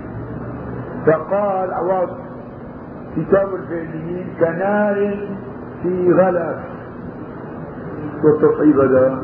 فقال 1.07 1.75
عوض 1.75 2.09
كتاب 3.17 3.49
في 3.69 3.81
عليين 3.81 4.27
كنار 4.41 5.17
في 5.83 6.13
غلس 6.13 6.57
والتصعيب 8.25 8.81
هذا؟ 8.81 9.23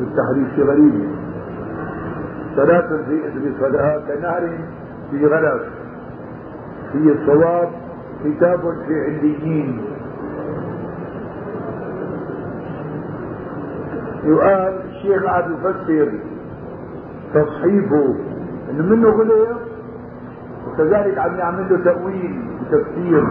التحريف 0.00 0.68
غريب. 0.68 1.08
صلاة 2.56 2.88
في 3.06 3.52
صلاة 3.60 3.98
كنهر 3.98 4.48
في 5.10 5.26
غلس 5.26 5.62
في 6.92 6.98
الصواب 7.12 7.68
كتاب 8.24 8.60
في 8.86 8.94
عليين 9.04 9.80
يقال 14.24 14.80
الشيخ 14.88 15.22
قاعد 15.24 15.44
يفسر 15.50 16.12
تصحيفه 17.34 18.14
إنه 18.70 18.82
منه 18.86 19.08
غلط 19.08 19.58
وكذلك 20.66 21.18
عم 21.18 21.36
يعمل 21.36 21.66
له 21.70 21.84
تأويل 21.84 22.42
وتفسير. 22.60 23.24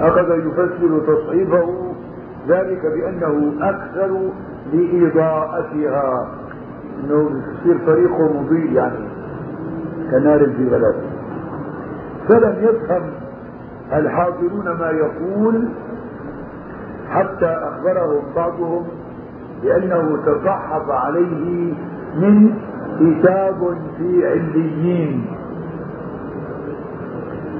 أخذ 0.00 0.38
يفسر 0.46 1.00
تصحيفه 1.06 1.92
ذلك 2.48 2.80
بأنه 2.86 3.52
أكثر 3.60 4.30
لإضاءتها. 4.72 6.28
أنه 7.04 7.30
يصير 7.60 7.86
طريقه 7.86 8.42
مضيء 8.42 8.72
يعني 8.72 9.08
كنار 10.10 10.38
في 10.38 10.68
غلط. 10.68 10.94
فلم 12.28 12.56
يفهم 12.62 13.10
الحاضرون 13.92 14.64
ما 14.64 14.90
يقول 14.90 15.68
حتى 17.10 17.46
أخبرهم 17.46 18.22
بعضهم 18.36 18.86
بأنه 19.62 20.18
تصحف 20.26 20.90
عليه 20.90 21.74
من 22.16 22.54
كتاب 23.00 23.78
في 23.98 24.28
عليين. 24.28 25.26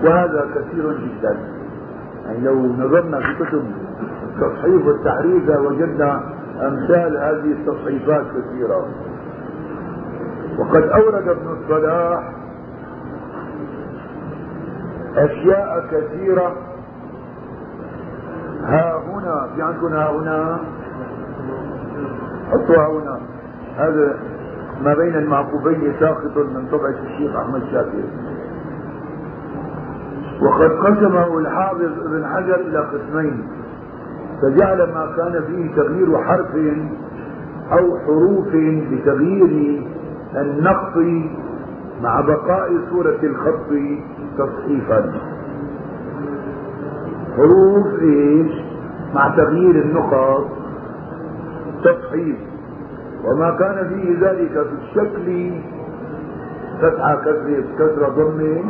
وهذا 0.05 0.47
كثير 0.55 0.93
جدا. 0.93 1.39
يعني 2.27 2.41
لو 2.41 2.67
نظرنا 2.67 3.21
في 3.21 3.45
كتب 3.45 3.65
التصحيف 4.23 4.87
والتحريف 4.87 5.49
وجدنا 5.49 6.23
أمثال 6.61 7.17
هذه 7.17 7.53
التصحيفات 7.53 8.25
كثيرة. 8.27 8.87
وقد 10.59 10.83
أورد 10.83 11.29
ابن 11.29 11.57
الصلاح 11.61 12.33
أشياء 15.17 15.87
كثيرة. 15.91 16.57
ها 18.65 19.03
هنا 19.07 19.49
في 19.55 19.63
عندكم 19.63 19.93
ها 19.93 20.11
هنا؟ 20.11 20.61
حطوها 22.51 22.87
هنا. 22.89 23.21
هذا 23.77 24.19
ما 24.85 24.95
بين 24.95 25.15
المعقوبين 25.15 25.93
ساقط 26.01 26.37
من 26.37 26.69
طبعة 26.73 26.95
الشيخ 27.05 27.37
أحمد 27.37 27.63
شاكر 27.73 28.05
وقد 30.43 30.71
قسمه 30.71 31.39
الحافظ 31.39 31.93
ابن 32.07 32.27
حجر 32.27 32.55
إلى 32.55 32.79
قسمين. 32.79 33.49
فجعل 34.43 34.79
ما 34.79 35.13
كان 35.17 35.45
فيه 35.47 35.75
تغيير 35.77 36.19
حرف 36.19 36.57
أو 37.73 37.99
حروف 38.07 38.49
بتغيير 38.91 39.83
النقط 40.37 40.97
مع 42.03 42.21
بقاء 42.21 42.71
صورة 42.91 43.19
الخط 43.23 43.71
تصحيفا. 44.39 45.13
حروف 47.37 48.03
إيش؟ 48.03 48.53
مع 49.15 49.29
تغيير 49.37 49.75
النقط 49.85 50.60
تصحيف 51.85 52.37
وما 53.25 53.51
كان 53.51 53.89
فيه 53.89 54.29
ذلك 54.29 54.53
في 54.53 54.75
الشكل 54.83 55.51
فتحة 56.83 57.15
كسرة 57.15 57.65
كسرة 57.79 58.09
ضمة 58.09 58.65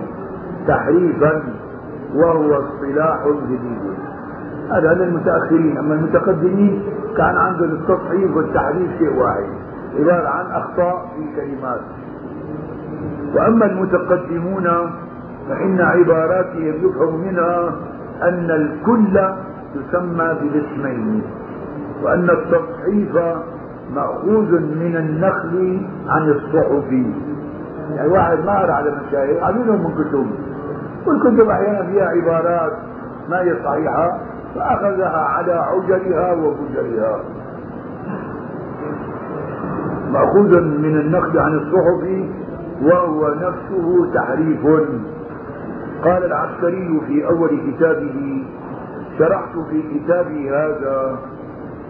تحريفا 0.69 1.43
وهو 2.15 2.55
اصطلاح 2.55 3.25
جديد. 3.47 3.81
هذا 4.71 4.95
للمتأخرين 4.95 5.79
أما 5.79 5.95
المتقدمين 5.95 6.83
كان 7.17 7.37
عندهم 7.37 7.71
التصحيف 7.71 8.37
والتحريف 8.37 8.91
شيء 8.99 9.19
واحد 9.19 9.49
عبارة 9.99 10.29
عن 10.29 10.47
أخطاء 10.47 11.07
في 11.17 11.37
كلمات. 11.41 11.81
وأما 13.35 13.67
المتقدمون 13.67 14.65
فإن 15.49 15.81
عباراتهم 15.81 16.75
يفهم 16.87 17.21
منها 17.21 17.75
أن 18.23 18.51
الكل 18.51 19.21
يسمى 19.75 20.35
بالاسمين 20.41 21.23
وأن 22.03 22.31
التصحيف 22.31 22.70
مأخوذ 23.95 24.61
من 24.61 24.97
النخل 24.97 25.87
عن 26.09 26.29
الصحف. 26.29 26.93
يعني 27.95 28.09
واحد 28.09 28.39
ما 28.39 28.61
قرأ 28.61 28.73
على 28.73 28.91
مشايخ 29.07 29.43
عاملهم 29.43 29.85
من 29.85 30.05
كتب 30.05 30.27
والكتب 31.07 31.49
أحيانا 31.49 31.87
فيها 31.87 32.05
عبارات 32.05 32.73
ما 33.29 33.41
هي 33.41 33.55
صحيحة 33.65 34.19
فأخذها 34.55 35.19
على 35.19 35.53
عجلها 35.53 36.33
وفجرها 36.33 37.21
مأخوذ 40.13 40.61
من 40.61 41.01
النقد 41.01 41.37
عن 41.37 41.55
الصحف 41.55 42.31
وهو 42.83 43.29
نفسه 43.29 44.13
تحريف. 44.15 44.67
قال 46.05 46.25
العسكري 46.25 47.01
في 47.07 47.27
أول 47.27 47.61
كتابه 47.71 48.45
شرحت 49.19 49.59
في 49.71 49.83
كتابي 49.83 50.51
هذا 50.51 51.19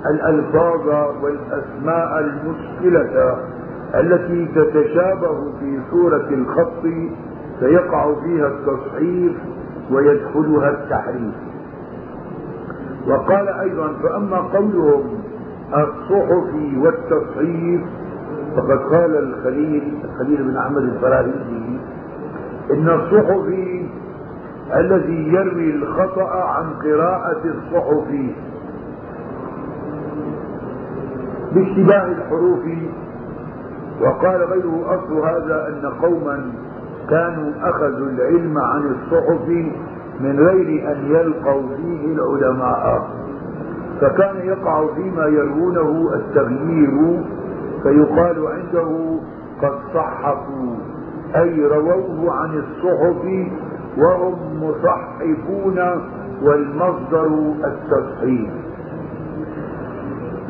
الألفاظ 0.06 0.88
والأسماء 1.22 2.18
المشكلة 2.20 3.36
التي 3.94 4.46
تتشابه 4.54 5.52
في 5.60 5.78
صورة 5.90 6.28
الخط 6.30 6.82
فيقع 7.60 8.14
فيها 8.24 8.46
التصحيف 8.46 9.32
ويدخلها 9.90 10.70
التحريف. 10.70 11.34
وقال 13.06 13.48
أيضا 13.48 13.92
فأما 14.02 14.36
قولهم 14.36 15.20
الصحف 15.74 16.54
والتصحيف 16.76 17.80
فقد 18.56 18.78
قال 18.78 19.16
الخليل 19.16 19.94
الخليل 20.04 20.42
بن 20.42 20.56
أحمد 20.56 20.82
الفراهيدي 20.82 21.78
إن 22.70 22.88
الصحفي 22.88 23.86
الذي 24.76 25.28
يروي 25.32 25.70
الخطأ 25.70 26.30
عن 26.30 26.64
قراءة 26.84 27.40
الصحف 27.44 28.08
باشتباه 31.54 32.06
الحروف. 32.06 32.64
وقال 34.00 34.42
غيره 34.42 34.94
أصل 34.94 35.12
هذا 35.18 35.68
أن 35.68 35.92
قوما 36.02 36.52
كانوا 37.10 37.52
أخذوا 37.62 38.08
العلم 38.08 38.58
عن 38.58 38.82
الصحف 38.86 39.48
من 40.20 40.40
غير 40.40 40.92
أن 40.92 41.04
يلقوا 41.06 41.62
فيه 41.76 42.14
العلماء. 42.14 43.06
فكان 44.00 44.36
يقع 44.46 44.86
فيما 44.94 45.26
يروونه 45.26 46.14
التغيير 46.14 47.20
فيقال 47.82 48.46
عنده 48.46 49.18
قد 49.62 49.72
صحفوا 49.94 50.76
أي 51.36 51.64
رووه 51.66 52.32
عن 52.32 52.50
الصحف 52.54 53.24
وهم 53.98 54.64
مصحفون 54.64 55.78
والمصدر 56.42 57.26
التصحيف. 57.64 58.50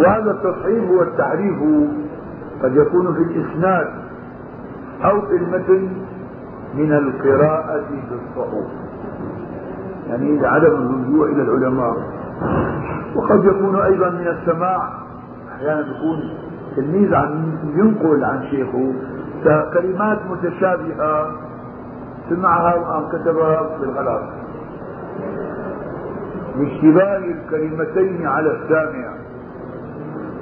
وهذا 0.01 0.31
التصحيف 0.31 0.91
والتحريف 0.91 1.59
قد 2.63 2.77
يكون 2.77 3.15
في 3.15 3.23
الإسناد 3.23 3.87
أو 5.05 5.21
في 5.21 5.37
المتن 5.37 5.89
من 6.75 6.93
القراءة 6.93 7.85
بالصحف. 8.11 8.71
يعني 10.09 10.47
عدم 10.47 10.67
الرجوع 10.67 11.29
إلى 11.29 11.43
العلماء. 11.43 11.97
وقد 13.17 13.45
يكون 13.45 13.77
أيضا 13.77 14.11
من 14.11 14.27
السماع. 14.27 14.89
أحيانا 15.57 15.81
يكون 15.81 16.21
تلميذ 16.77 17.15
عن 17.15 17.59
ينقل 17.75 18.25
عن 18.25 18.43
شيخه. 18.51 18.93
ككلمات 19.45 20.19
متشابهة. 20.31 21.33
سمعها 22.29 22.75
وقام 22.75 23.09
كتبها 23.09 23.79
بالغلط 23.81 24.23
لاشتباه 26.59 27.19
الكلمتين 27.19 28.27
على 28.27 28.51
السامع. 28.51 29.20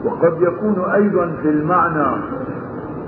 وقد 0.04 0.40
يكون 0.40 0.90
أيضا 0.94 1.32
في 1.42 1.48
المعنى 1.48 2.22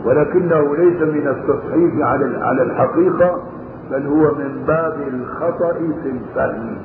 ولكنه 0.04 0.76
ليس 0.76 1.02
من 1.02 1.28
التصحيح 1.28 2.06
على 2.08 2.44
على 2.44 2.62
الحقيقة 2.62 3.42
بل 3.90 4.06
هو 4.06 4.34
من 4.34 4.64
باب 4.66 4.96
الخطأ 5.12 5.72
في 5.72 6.10
الفهم. 6.10 6.76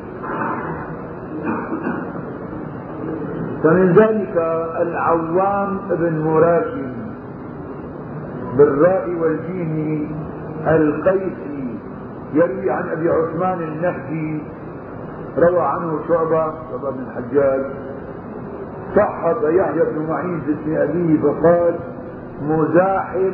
فمن 3.64 3.92
ذلك 3.94 4.38
العوام 4.82 5.78
بن 5.90 6.20
مراكم 6.20 6.94
بالراء 8.58 9.10
والجيم 9.20 10.08
القيسي 10.68 11.78
يروي 12.34 12.72
عن 12.72 12.90
أبي 12.90 13.10
عثمان 13.10 13.62
النهدي 13.62 14.44
روى 15.38 15.62
عنه 15.62 16.00
شعبة 16.08 16.54
شعبة 16.72 16.92
بن 16.92 17.04
الحجاج 17.08 17.66
صحب 18.96 19.38
يحيى 19.44 19.82
بن 19.84 20.06
معين 20.10 20.42
باسم 20.48 20.76
أبيه 20.82 21.22
فقال 21.22 21.76
مزاحم 22.42 23.32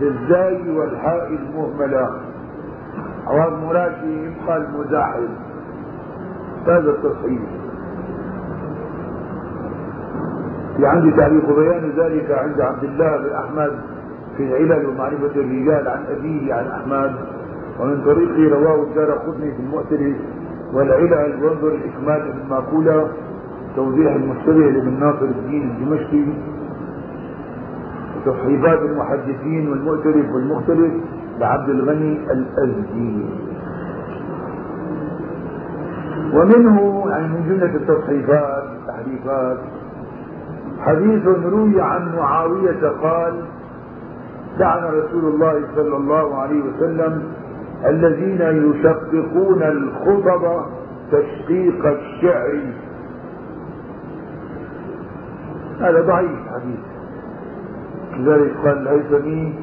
بالزاي 0.00 0.70
والحاء 0.78 1.28
المهملة. 1.28 2.10
عوام 3.26 3.64
مراشي 3.64 4.30
قال 4.46 4.66
مزاحم. 4.78 5.28
هذا 6.66 6.90
التصحيح. 6.90 7.40
في 10.76 10.86
عندي 10.86 11.10
تعليق 11.10 11.58
بيان 11.58 11.92
ذلك 11.96 12.30
عند 12.30 12.60
عبد 12.60 12.84
الله 12.84 13.16
بن 13.16 13.32
أحمد 13.32 13.78
في 14.36 14.42
العلل 14.42 14.86
ومعرفة 14.86 15.40
الرجال 15.40 15.88
عن 15.88 16.04
أبيه 16.06 16.54
عن 16.54 16.66
أحمد. 16.66 17.14
ومن 17.80 18.02
طريقه 18.04 18.54
رواه 18.54 18.82
الدار 18.82 19.10
قطني 19.10 19.54
في 19.54 19.60
المؤتلف 19.62 20.16
والعلل 20.72 21.44
وانظر 21.44 21.68
الإكمال 21.68 22.32
في 22.32 22.38
المأكولة. 22.44 23.08
توضيح 23.76 24.12
المشتبه 24.14 24.70
لابن 24.70 25.00
ناصر 25.00 25.24
الدين 25.24 25.70
الدمشقي 25.70 26.24
وتصحيفات 28.16 28.78
المحدثين 28.80 29.68
والمؤتلف 29.68 30.32
والمختلف 30.34 30.92
لعبد 31.38 31.68
الغني 31.68 32.18
الأزدي. 32.32 33.24
ومنه 36.34 37.04
يعني 37.10 37.28
من 37.28 37.46
جملة 37.48 37.74
التصحيفات 37.76 38.64
التحريفات 38.72 39.58
حديث 40.80 41.26
روي 41.26 41.80
عن 41.80 42.16
معاوية 42.16 42.88
قال 43.02 43.34
لعن 44.58 44.84
رسول 44.84 45.24
الله 45.34 45.62
صلى 45.76 45.96
الله 45.96 46.34
عليه 46.34 46.60
وسلم 46.62 47.22
الذين 47.86 48.40
يشققون 48.40 49.62
الخطب 49.62 50.64
تشقيق 51.12 51.86
الشعر 51.86 52.60
هذا 55.80 56.00
ضعيف 56.00 56.38
حديث. 56.54 56.78
لذلك 58.16 58.52
قال 58.64 58.88
الهيثمي 58.88 59.54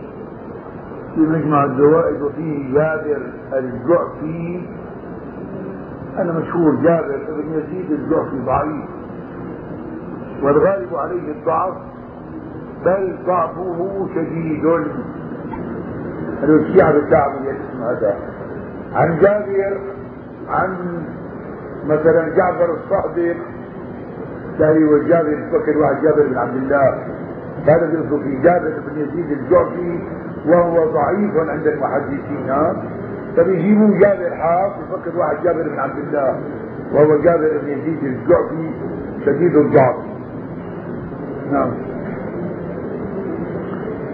في 1.15 1.21
مجمع 1.21 1.63
الزوائد 1.63 2.21
وفيه 2.21 2.73
جابر 2.73 3.21
الجعفي 3.54 4.62
أنا 6.17 6.32
مشهور 6.32 6.76
جابر 6.76 7.19
بن 7.30 7.54
يزيد 7.54 7.91
الجعفي 7.91 8.39
ضعيف. 8.45 8.86
والغالب 10.43 10.95
عليه 10.95 11.32
الضعف 11.32 11.73
بل 12.86 13.17
ضعفه 13.28 14.08
شديد. 14.15 14.65
هذا 16.41 16.54
الشيعة 16.54 16.91
بتعمل 16.91 17.47
الاسم 17.49 17.84
هذا. 17.84 18.15
عن 18.93 19.19
جابر 19.19 19.80
عن 20.49 20.78
مثلا 21.86 22.30
جعفر 22.30 22.73
الصادق 22.73 23.36
تهي 24.59 24.83
والجابر 24.83 25.37
فكر 25.51 25.77
واحد 25.77 26.01
جابر 26.01 26.27
بن 26.27 26.37
عبد 26.37 26.55
الله؟ 26.55 26.97
هذا 27.67 27.85
بيقصد 27.85 28.23
في 28.23 28.41
جابر 28.43 28.73
بن 28.87 29.01
يزيد 29.01 29.31
الجعفي 29.31 29.99
وهو 30.47 30.91
ضعيف 30.91 31.49
عند 31.49 31.67
المحدثين 31.67 32.73
فبيجيبوا 33.37 33.97
جابر 33.99 34.35
حاف 34.35 34.71
يفكر 34.71 35.19
واحد 35.19 35.35
جابر 35.43 35.63
بن 35.69 35.79
عبد 35.79 35.97
الله؟ 35.97 36.39
وهو 36.93 37.17
جابر 37.21 37.59
بن 37.63 37.69
يزيد 37.69 38.03
الجعفي 38.03 38.71
شديد 39.25 39.55
الضعف. 39.55 39.95
نعم. 41.51 41.71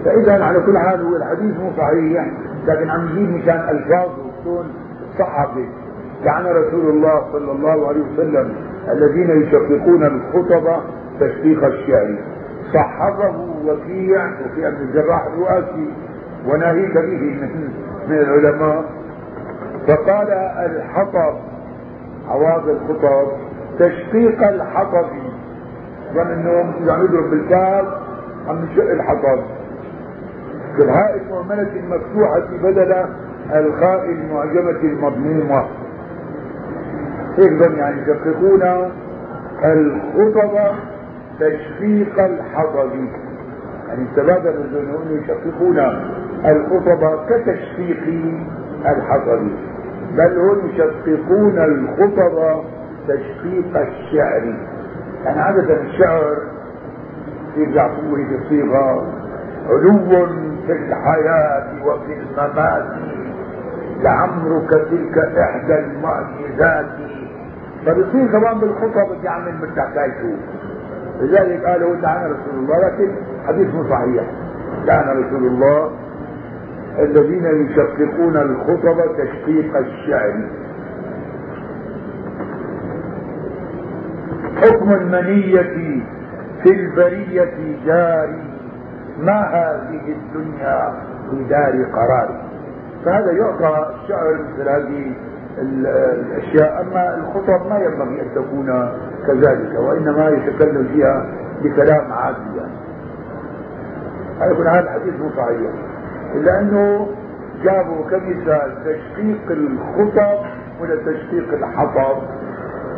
فإذا 0.04 0.44
على 0.44 0.60
كل 0.60 0.78
حال 0.78 1.00
هو 1.00 1.16
الحديث 1.16 1.56
مو 1.56 1.70
صحيح 1.76 2.26
لكن 2.66 2.90
عم 2.90 3.08
يجيب 3.08 3.30
مشان 3.30 3.68
الفاظه 3.68 4.12
وتكون 4.26 4.64
صحفه 5.18 5.68
لعن 6.24 6.44
رسول 6.44 6.90
الله 6.90 7.32
صلى 7.32 7.52
الله 7.52 7.88
عليه 7.88 8.00
وسلم 8.12 8.54
الذين 8.88 9.42
يشققون 9.42 10.02
الخطب 10.06 10.82
تشقيق 11.20 11.64
الشعر. 11.64 12.18
صحفه 12.74 13.34
وكيع 13.66 14.26
وفي 14.26 14.68
ابن 14.68 14.76
الجراح 14.76 15.26
الرؤاسي 15.26 15.90
وناهيك 16.46 16.94
به 16.94 17.20
من, 17.40 17.68
من 18.08 18.18
العلماء. 18.18 18.84
فقال 19.88 20.30
الحطب 20.70 21.34
عواض 22.28 22.68
الخطب 22.68 23.26
تشقيق 23.78 24.48
الحطب. 24.48 25.06
ظن 26.14 26.72
اذا 26.82 26.92
عم 26.92 27.04
يضرب 27.04 27.30
بالكاف 27.30 27.86
عم 28.48 28.64
يشق 28.64 28.90
الحطب. 28.90 29.42
بالهاء 30.78 31.20
المهملة 31.20 31.70
المفتوحة 31.76 32.42
بدل 32.62 33.04
الخاء 33.52 34.04
المعجمة 34.10 34.80
المضمومة. 34.82 35.64
هيك 37.36 37.60
يعني 37.76 38.02
يشققون 38.02 38.90
الخطب 39.64 40.74
تشقيق 41.40 42.24
الحطب 42.24 42.90
يعني 43.88 44.06
تبادل 44.16 44.48
الذنون 44.48 45.22
يشققون 45.22 45.78
الخطب 46.44 47.26
كتشقيق 47.28 48.34
الحطب 48.86 49.48
بل 50.16 50.38
هم 50.38 50.70
يشققون 50.70 51.58
الخطب 51.58 52.64
تشقيق 53.08 53.76
الشعر. 53.76 54.54
يعني 55.24 55.40
عادة 55.40 55.80
الشعر 55.80 56.38
يرجع 57.56 57.88
فيه 57.88 58.36
بصيغة 58.38 59.12
علو 59.68 60.26
في 60.66 60.72
الحياة 60.72 61.86
وفي 61.86 62.12
الممات. 62.12 62.84
لعمرك 64.02 64.70
تلك 64.70 65.18
إحدى 65.18 65.78
المعجزات. 65.78 66.86
فبصير 67.86 68.26
كمان 68.26 68.58
بالخطب 68.58 69.16
بدي 69.18 69.28
أعمل 69.28 69.54
مثل 69.54 69.80
حكايته 69.80 70.36
لذلك 71.20 71.64
قالوا 71.64 71.96
لعن 71.96 72.24
رسول 72.24 72.58
الله 72.58 72.88
لكن 72.88 73.10
حديث 73.46 73.68
صحيح. 73.90 74.24
لعن 74.84 75.08
رسول 75.08 75.46
الله 75.46 75.90
الذين 76.98 77.44
يشققون 77.44 78.36
الخطب 78.36 79.16
تشقيق 79.16 79.76
الشعر. 79.76 80.48
حكم 84.56 84.92
المنية 84.92 86.02
في 86.62 86.70
البرية 86.70 87.76
جاري. 87.86 88.42
ما 89.22 89.40
هذه 89.40 90.12
الدنيا 90.12 90.94
في 91.30 91.44
دار 91.44 91.84
قرار 91.92 92.40
فهذا 93.04 93.32
يعطى 93.32 93.94
الشعر 93.94 94.34
مثل 94.34 94.68
هذه 94.68 95.12
الأشياء 95.60 96.82
أما 96.82 97.14
الخطب 97.16 97.66
ما 97.70 97.78
ينبغي 97.78 98.22
أن 98.22 98.34
تكون 98.34 98.92
كذلك 99.26 99.78
وإنما 99.78 100.28
يتكلم 100.28 100.88
فيها 100.92 101.26
بكلام 101.62 102.12
عادي 102.12 102.56
يعني. 102.56 102.80
حال 104.40 104.84
الحديث 104.84 105.14
مو 105.20 105.30
صحيح 105.30 105.70
إلا 106.34 106.60
أنه 106.60 107.08
جابوا 107.62 108.04
كمثال 108.10 108.72
تشقيق 108.84 109.50
الخطب 109.50 110.38
ولا 110.80 110.96
تشقيق 110.96 111.52
الحطب. 111.52 112.22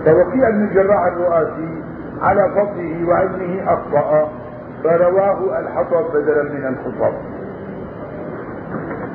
فوقيع 0.05 0.51
بن 0.51 0.65
الجراح 0.65 1.07
الرؤاسي 1.07 1.83
على 2.23 2.51
فضله 2.51 3.09
وعلمه 3.09 3.73
أخطأ 3.73 4.29
فرواه 4.85 5.61
الحطب 5.61 6.05
بدلا 6.15 6.43
من 6.43 6.67
الخطب. 6.67 7.15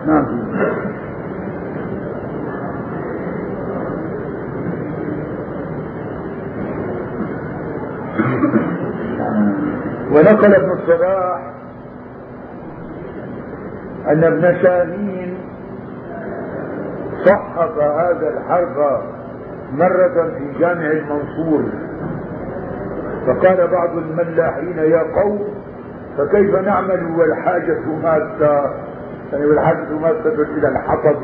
نعم. 0.08 0.48
ونقل 10.12 10.56
ابن 10.56 10.72
الصلاح 10.72 11.54
أن 14.08 14.24
ابن 14.24 14.62
شاهين 14.62 15.38
صحف 17.26 17.78
هذا 17.78 18.30
الحرف 18.38 18.78
مرة 19.74 20.32
في 20.38 20.60
جامع 20.60 20.92
المنصور. 20.92 21.64
فقال 23.28 23.68
بعض 23.68 23.98
الملاحين 23.98 24.78
يا 24.78 25.04
قوم 25.22 25.48
فكيف 26.18 26.56
نعمل 26.56 27.04
والحاجة 27.20 27.80
ماسة 28.04 28.72
يعني 29.34 29.46
والحاجة 29.46 29.94
ماسة 30.02 30.44
إلى 30.58 30.68
الحطب. 30.68 31.22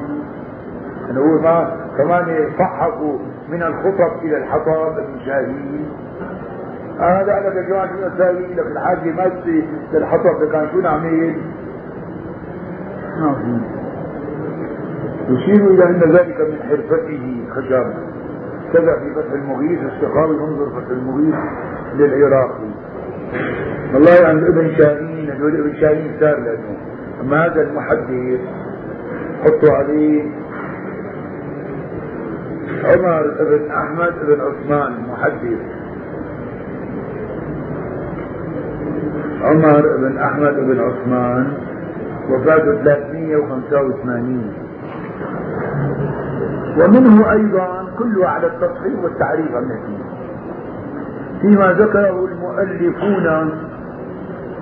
يعني 1.07 1.19
هو 1.19 1.41
ما 1.41 1.75
كمان 1.97 2.49
صحفوا 2.59 3.17
من 3.49 3.63
الخطب 3.63 4.23
إلى 4.23 4.37
الحطب 4.37 4.97
ابن 4.97 5.19
شاهين 5.25 5.85
هذا 6.99 7.49
لك 7.49 7.55
يا 7.55 7.61
جماعة 7.61 7.89
المساوي 7.93 8.53
لك 8.53 8.67
الحاجة 8.67 9.11
ماسة 9.11 9.63
للحطب 9.93 10.51
كان 10.51 10.67
شو 10.71 10.79
نعمل؟ 10.79 11.35
يشير 15.29 15.67
إلى 15.67 15.83
أن 15.83 16.11
ذلك 16.11 16.41
من 16.41 16.59
حرفته 16.69 17.45
خشب 17.55 17.93
كذا 18.73 18.99
في 18.99 19.13
فتح 19.15 19.31
المغيث 19.31 19.79
السخاوي 19.79 20.35
انظر 20.35 20.69
فتح 20.69 20.89
المغيث 20.89 21.35
للعراقي 21.95 22.69
والله 23.93 24.27
عند 24.27 24.43
ابن 24.43 24.75
شاهين 24.77 25.29
هذول 25.29 25.59
ابن 25.59 25.75
شاهين 25.81 26.11
سار 26.19 26.39
لأنه. 26.39 26.77
أما 27.21 27.45
هذا 27.45 27.61
المحدث 27.61 28.39
حطوا 29.43 29.73
عليه. 29.75 30.23
عمر 32.83 33.23
بن 33.39 33.71
أحمد 33.71 34.13
بن 34.27 34.41
عثمان 34.41 34.91
محدث. 35.09 35.82
عمر 39.43 39.97
بن 39.97 40.17
أحمد 40.17 40.55
بن 40.55 40.79
عثمان 40.79 41.53
وفاته 42.29 42.83
385 42.83 44.53
ومنه 46.79 47.31
أيضا 47.31 47.85
كله 47.99 48.27
على 48.27 48.47
التصحيح 48.47 49.03
والتعريف 49.03 49.55
النتيجة 49.55 50.13
فيما 51.41 51.73
ذكره 51.73 52.25
المؤلفون 52.25 53.51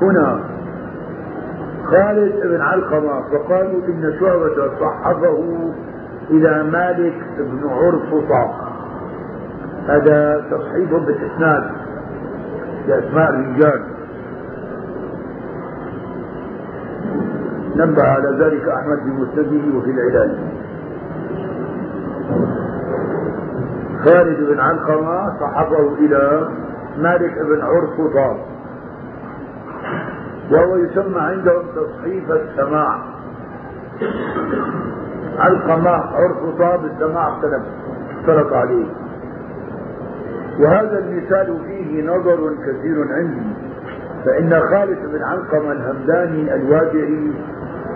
هنا 0.01 0.39
خالد 1.85 2.33
بن 2.43 2.61
علقمة 2.61 3.21
فقالوا 3.31 3.87
إن 3.87 4.13
شعبة 4.19 4.71
صحفه 4.79 5.43
إلى 6.29 6.63
مالك 6.63 7.13
بن 7.37 7.69
عرفطة 7.69 8.71
هذا 9.87 10.45
تصحيح 10.51 10.91
بالإسناد 10.91 11.63
بأسماء 12.87 13.29
الرجال. 13.29 13.81
نبه 17.75 18.03
على 18.03 18.45
ذلك 18.45 18.67
أحمد 18.67 18.97
في 18.97 19.09
مسنده 19.09 19.77
وفي 19.77 19.91
العلاج. 19.91 20.31
خالد 24.05 24.47
بن 24.49 24.59
علقمة 24.59 25.39
صحبه 25.39 25.93
إلى 25.99 26.49
مالك 26.97 27.33
بن 27.33 27.61
عرفطة 27.61 28.37
وهو 30.51 30.75
يسمى 30.75 31.19
عندهم 31.19 31.63
تصحيف 31.75 32.31
السماع. 32.31 32.99
علقمة 35.37 35.89
عرفطة 35.89 36.75
بالسماع 36.75 37.29
اختلف 37.29 37.63
اختلط 38.19 38.53
عليه. 38.53 38.85
وهذا 40.59 40.99
المثال 40.99 41.59
فيه 41.67 42.07
نظر 42.07 42.55
كثير 42.65 43.13
عندي. 43.13 43.70
فإن 44.25 44.59
خالد 44.59 44.97
بن 45.13 45.23
علقمة 45.23 45.71
الهمداني 45.71 46.55
الواجعي 46.55 47.31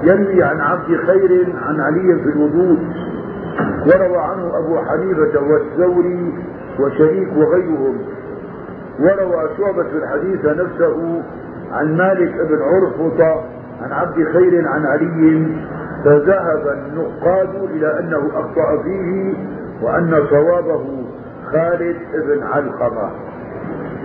يروي 0.03 0.43
عن 0.43 0.61
عبد 0.61 0.97
خير 1.07 1.53
عن 1.67 1.81
علي 1.81 2.15
في 2.23 2.29
الوضوء 2.29 2.77
وروى 3.87 4.17
عنه 4.17 4.57
أبو 4.57 4.77
حنيفة 4.77 5.41
والثوري 5.41 6.33
وشريك 6.79 7.29
وغيرهم 7.37 7.97
وروى 8.99 9.49
شعبة 9.57 9.87
الحديث 10.03 10.45
نفسه 10.45 11.23
عن 11.71 11.97
مالك 11.97 12.33
بن 12.49 12.59
عرفطة 12.61 13.43
عن 13.81 13.91
عبد 13.91 14.23
خير 14.33 14.67
عن 14.67 14.85
علي 14.85 15.47
فذهب 16.05 16.67
النقاد 16.67 17.55
إلى 17.71 17.99
أنه 17.99 18.29
أخطأ 18.33 18.83
فيه 18.83 19.33
وأن 19.81 20.27
صوابه 20.29 20.85
خالد 21.51 21.97
بن 22.27 22.43
علقمة. 22.43 23.09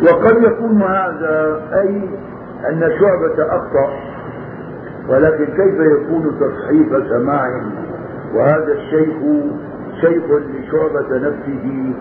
وقد 0.03 0.43
يكون 0.43 0.83
هذا 0.83 1.63
أي 1.73 2.09
أن 2.69 2.81
شعبة 3.01 3.57
أخطأ 3.57 3.91
ولكن 5.09 5.45
كيف 5.45 5.81
يكون 5.81 6.39
تصحيف 6.41 7.09
سماع؟ 7.09 7.63
وهذا 8.35 8.73
الشيخ 8.73 9.17
شيخ 10.01 10.25
لشعبة 10.25 11.19
نفسه 11.19 11.95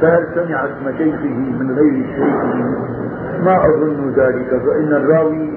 فهل 0.00 0.26
سمع 0.34 0.64
اسم 0.64 0.98
شيخه 0.98 1.38
من 1.60 1.78
غير 1.78 2.06
شيخه 2.06 2.96
ما 3.44 3.66
أظن 3.66 4.12
ذلك 4.16 4.48
فإن 4.48 4.92
الراوي 4.92 5.50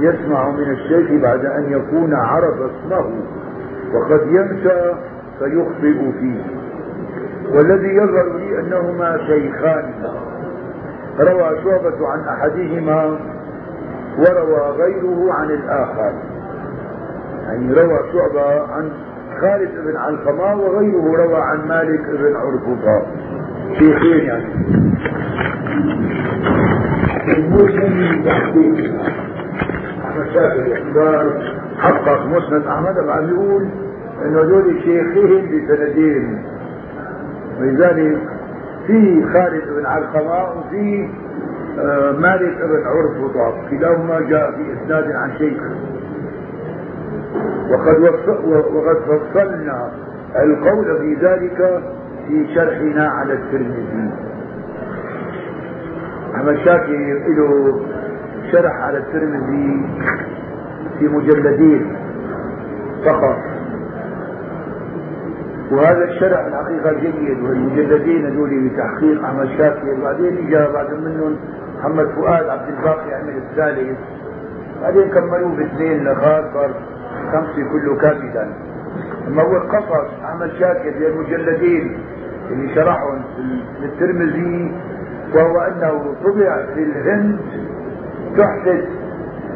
يسمع 0.00 0.50
من 0.50 0.70
الشيخ 0.70 1.22
بعد 1.22 1.44
أن 1.44 1.72
يكون 1.72 2.14
عرف 2.14 2.54
اسمه 2.54 3.10
وقد 3.94 4.20
ينسى 4.26 4.94
فيخطئ 5.38 6.12
فيه. 6.20 6.42
والذي 7.54 7.88
يظهر 7.88 8.36
لي 8.38 8.60
أنهما 8.60 9.18
شيخان. 9.26 9.92
روى 11.20 11.62
شعبة 11.64 12.08
عن 12.08 12.20
أحدهما 12.28 13.18
وروى 14.18 14.76
غيره 14.78 15.32
عن 15.32 15.50
الآخر. 15.50 16.12
يعني 17.46 17.72
روى 17.72 17.98
شعبة 18.12 18.72
عن 18.72 18.90
خالد 19.40 19.70
بن 19.84 19.96
علقمة 19.96 20.54
وغيره 20.54 21.16
روى 21.16 21.40
عن 21.40 21.68
مالك 21.68 22.00
بن 22.10 22.36
عرفطة 22.36 23.06
شيخين 23.78 24.24
يعني. 24.24 24.44
حقق 31.78 32.26
مسند 32.26 32.66
أحمد 32.66 32.98
عم 33.08 33.28
يقول 33.28 33.68
انه 34.24 34.40
هذول 34.40 34.80
شيخين 34.84 35.46
بسندين. 35.46 36.44
ولذلك 37.60 38.18
في 38.86 39.24
خالد 39.32 39.64
بن 39.76 39.86
علقمة 39.86 40.58
وفي 40.58 41.08
آه، 41.78 42.12
مالك 42.12 42.56
بن 42.56 42.82
عرفطة 42.86 43.70
كلاهما 43.70 44.20
جاء 44.20 44.50
في 44.50 44.72
إسناد 44.72 45.10
عن 45.10 45.32
شيخ. 45.38 45.62
وقد 47.70 47.98
وقد 48.74 48.96
فصلنا 48.96 49.90
القول 50.36 50.98
في 50.98 51.14
ذلك 51.26 51.82
في 52.28 52.54
شرحنا 52.54 53.08
على 53.08 53.32
الترمذي. 53.32 54.10
أحمد 56.34 56.56
شاكر 56.56 56.96
له 57.28 57.80
شرح 58.52 58.72
على 58.72 58.98
الترمذي 58.98 59.86
في 60.98 61.08
مجلدين 61.08 61.96
فقط. 63.04 63.53
وهذا 65.74 66.04
الشرح 66.04 66.40
الحقيقة 66.46 66.92
جيد 67.00 67.42
والمجلدين 67.42 68.26
هذول 68.26 68.68
بتحقيق 68.68 69.24
أحمد 69.24 69.48
شاكر 69.58 69.94
بعدين 70.02 70.36
اجى 70.46 70.72
بعد 70.72 70.90
منهم 70.94 71.36
محمد 71.78 72.06
فؤاد 72.08 72.48
عبد 72.48 72.68
الباقي 72.68 73.14
عمل 73.14 73.36
الثالث 73.36 73.98
بعدين 74.82 75.08
كملوه 75.10 75.56
باثنين 75.56 76.04
لغار 76.04 76.50
صار 76.54 76.70
خمسة 77.32 77.68
كله 77.72 77.96
كاملا 77.96 78.48
أما 79.28 79.42
هو 79.42 79.56
القصص 79.56 80.10
أحمد 80.24 80.50
شاكر 80.58 80.92
المجلدين 81.08 81.98
اللي 82.50 82.74
شرحهم 82.74 83.22
في 83.80 83.84
الترمذي 83.86 84.72
وهو 85.34 85.60
أنه 85.60 86.14
طبع 86.24 86.66
في 86.74 86.82
الهند 86.82 87.38
تحدث 88.38 88.84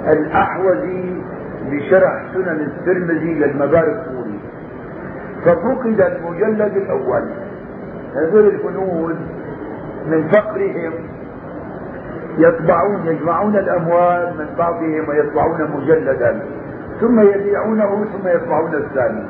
الأحوذي 0.09 1.23
بشرح 1.71 2.23
سنن 2.35 2.61
الترمذي 2.61 3.35
للمبارك 3.35 4.05
ففقد 5.45 6.01
المجلد 6.01 6.77
الأول. 6.77 7.25
هذول 8.15 8.47
الفنون 8.47 9.17
من 10.07 10.29
فقرهم 10.29 10.93
يطبعون 12.39 13.07
يجمعون 13.07 13.57
الأموال 13.57 14.35
من 14.39 14.47
بعضهم 14.59 15.09
ويطبعون 15.09 15.71
مجلدا. 15.77 16.43
ثم 17.01 17.21
يبيعونه 17.21 18.05
ثم 18.05 18.29
يطبعون 18.29 18.75
الثاني. 18.75 19.25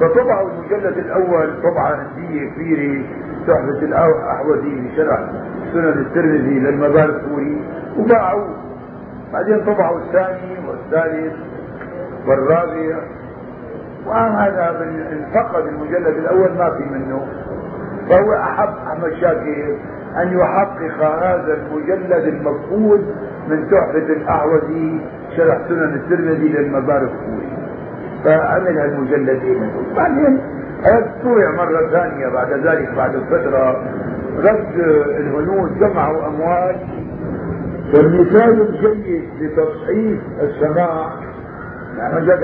فطبعوا 0.00 0.50
المجلد 0.50 0.98
الأول 0.98 1.62
طبعه 1.62 1.94
هنديه 1.94 2.50
كبيره 2.50 3.04
تحفة 3.46 3.82
الاحوذي 3.82 4.88
بشرح 4.88 5.20
سنن 5.72 5.98
الترمذي 5.98 6.58
للمباركوري 6.60 7.62
وباعوه 7.98 8.48
بعدين 9.32 9.64
طبعوا 9.64 9.98
الثاني 9.98 10.68
والثالث 10.68 11.34
والرابع. 12.26 13.00
وهذا 14.06 14.80
من 14.80 15.24
فقد 15.34 15.66
المجلد 15.66 16.16
الأول 16.16 16.50
ما 16.58 16.70
في 16.70 16.84
منه. 16.84 17.26
فهو 18.10 18.32
أحب 18.32 18.74
أحمد 18.86 19.12
شاكر 19.20 19.76
أن 20.22 20.38
يحقق 20.38 21.02
هذا 21.22 21.58
المجلد 21.58 22.12
المفقود 22.12 23.14
من 23.48 23.70
تحفة 23.70 24.12
الاحوذي 24.12 25.00
شرح 25.36 25.58
سنن 25.68 25.94
الترمذي 25.94 26.48
للمبارك 26.48 27.08
فوري 27.10 27.48
فعمل 28.24 28.78
هالمجلدين 28.78 29.70
بعدين 29.96 30.40
طوع 31.22 31.50
مرة 31.50 31.88
ثانية 31.90 32.28
بعد 32.28 32.52
ذلك 32.52 32.94
بعد 32.96 33.16
فترة. 33.30 33.82
رد 34.38 34.78
الهنود 35.16 35.78
جمعوا 35.78 36.26
أموال. 36.26 36.76
والمثال 37.94 38.60
الجيد 38.60 39.28
لتصحيح 39.40 40.20
السماع. 40.42 41.10
يعني 41.98 42.26
جاك 42.26 42.42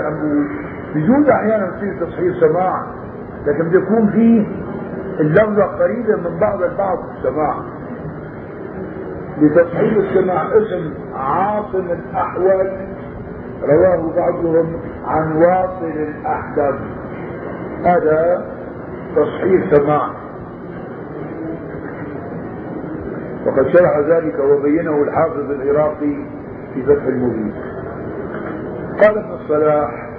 عم 0.95 1.01
بجوز 1.03 1.29
أحيانا 1.29 1.77
يصير 1.77 2.07
تصحيح 2.07 2.41
سماع 2.41 2.87
لكن 3.47 3.69
بيكون 3.69 4.11
فيه 4.11 4.47
اللفظة 5.21 5.65
قريبة 5.65 6.17
من 6.17 6.39
بعض 6.41 6.63
البعض 6.63 6.99
في 6.99 7.19
السماع. 7.19 7.57
لتصحيح 9.39 9.97
السماع 9.97 10.43
اسم 10.43 10.95
عاصم 11.15 11.91
الأحول 11.91 12.71
رواه 13.63 14.13
بعضهم 14.17 14.73
عن 15.07 15.37
واصل 15.37 15.85
الأحدب 15.85 16.79
هذا 17.85 18.47
تصحيح 19.17 19.75
سماع. 19.75 20.11
وقد 23.47 23.69
شرح 23.69 23.99
ذلك 23.99 24.39
وبينه 24.39 25.03
الحافظ 25.03 25.51
العراقي 25.51 26.17
في 26.75 26.83
فتح 26.83 27.05
المبين. 27.07 27.55
قال 29.03 29.19
ابن 29.19 29.33
الصلاح 29.33 30.10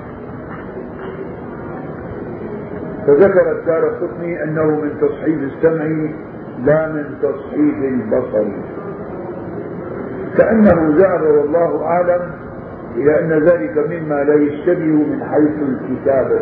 فذكر 3.08 3.52
الدار 3.52 3.88
القطني 3.90 4.44
أنه 4.44 4.66
من 4.66 4.92
تصحيح 5.02 5.42
السمع 5.42 6.12
لا 6.66 6.88
من 6.88 7.06
تصحيح 7.22 7.78
البصر. 7.78 8.48
كأنه 10.38 10.98
ذهب 10.98 11.22
والله 11.22 11.84
أعلم 11.84 12.22
إلى 12.96 13.20
أن 13.20 13.44
ذلك 13.44 13.78
مما 13.78 14.24
لا 14.24 14.34
يشتبه 14.34 14.86
من 14.86 15.24
حيث 15.24 15.56
الكتابة 15.62 16.40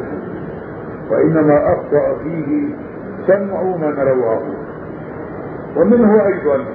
وإنما 1.11 1.73
أخطأ 1.73 2.17
فيه 2.23 2.75
سمع 3.27 3.63
من 3.63 3.99
رواه. 3.99 4.41
ومنه 5.77 6.25
أيضا 6.25 6.65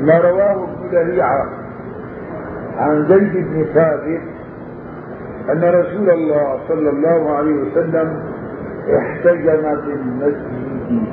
ما 0.00 0.18
رواه 0.18 0.68
ابن 0.92 1.20
عن 2.76 3.06
زيد 3.08 3.32
بن 3.32 3.64
ثابت 3.74 4.20
أن 5.52 5.64
رسول 5.64 6.10
الله 6.10 6.58
صلى 6.68 6.90
الله 6.90 7.36
عليه 7.36 7.52
وسلم 7.62 8.22
احتجم 8.98 9.62
في 9.80 9.92
المسجد. 9.92 11.06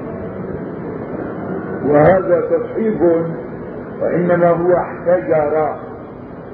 وهذا 1.86 2.42
تصحيح 2.42 3.02
وإنما 4.02 4.50
هو 4.50 4.74
احتجر 4.78 5.76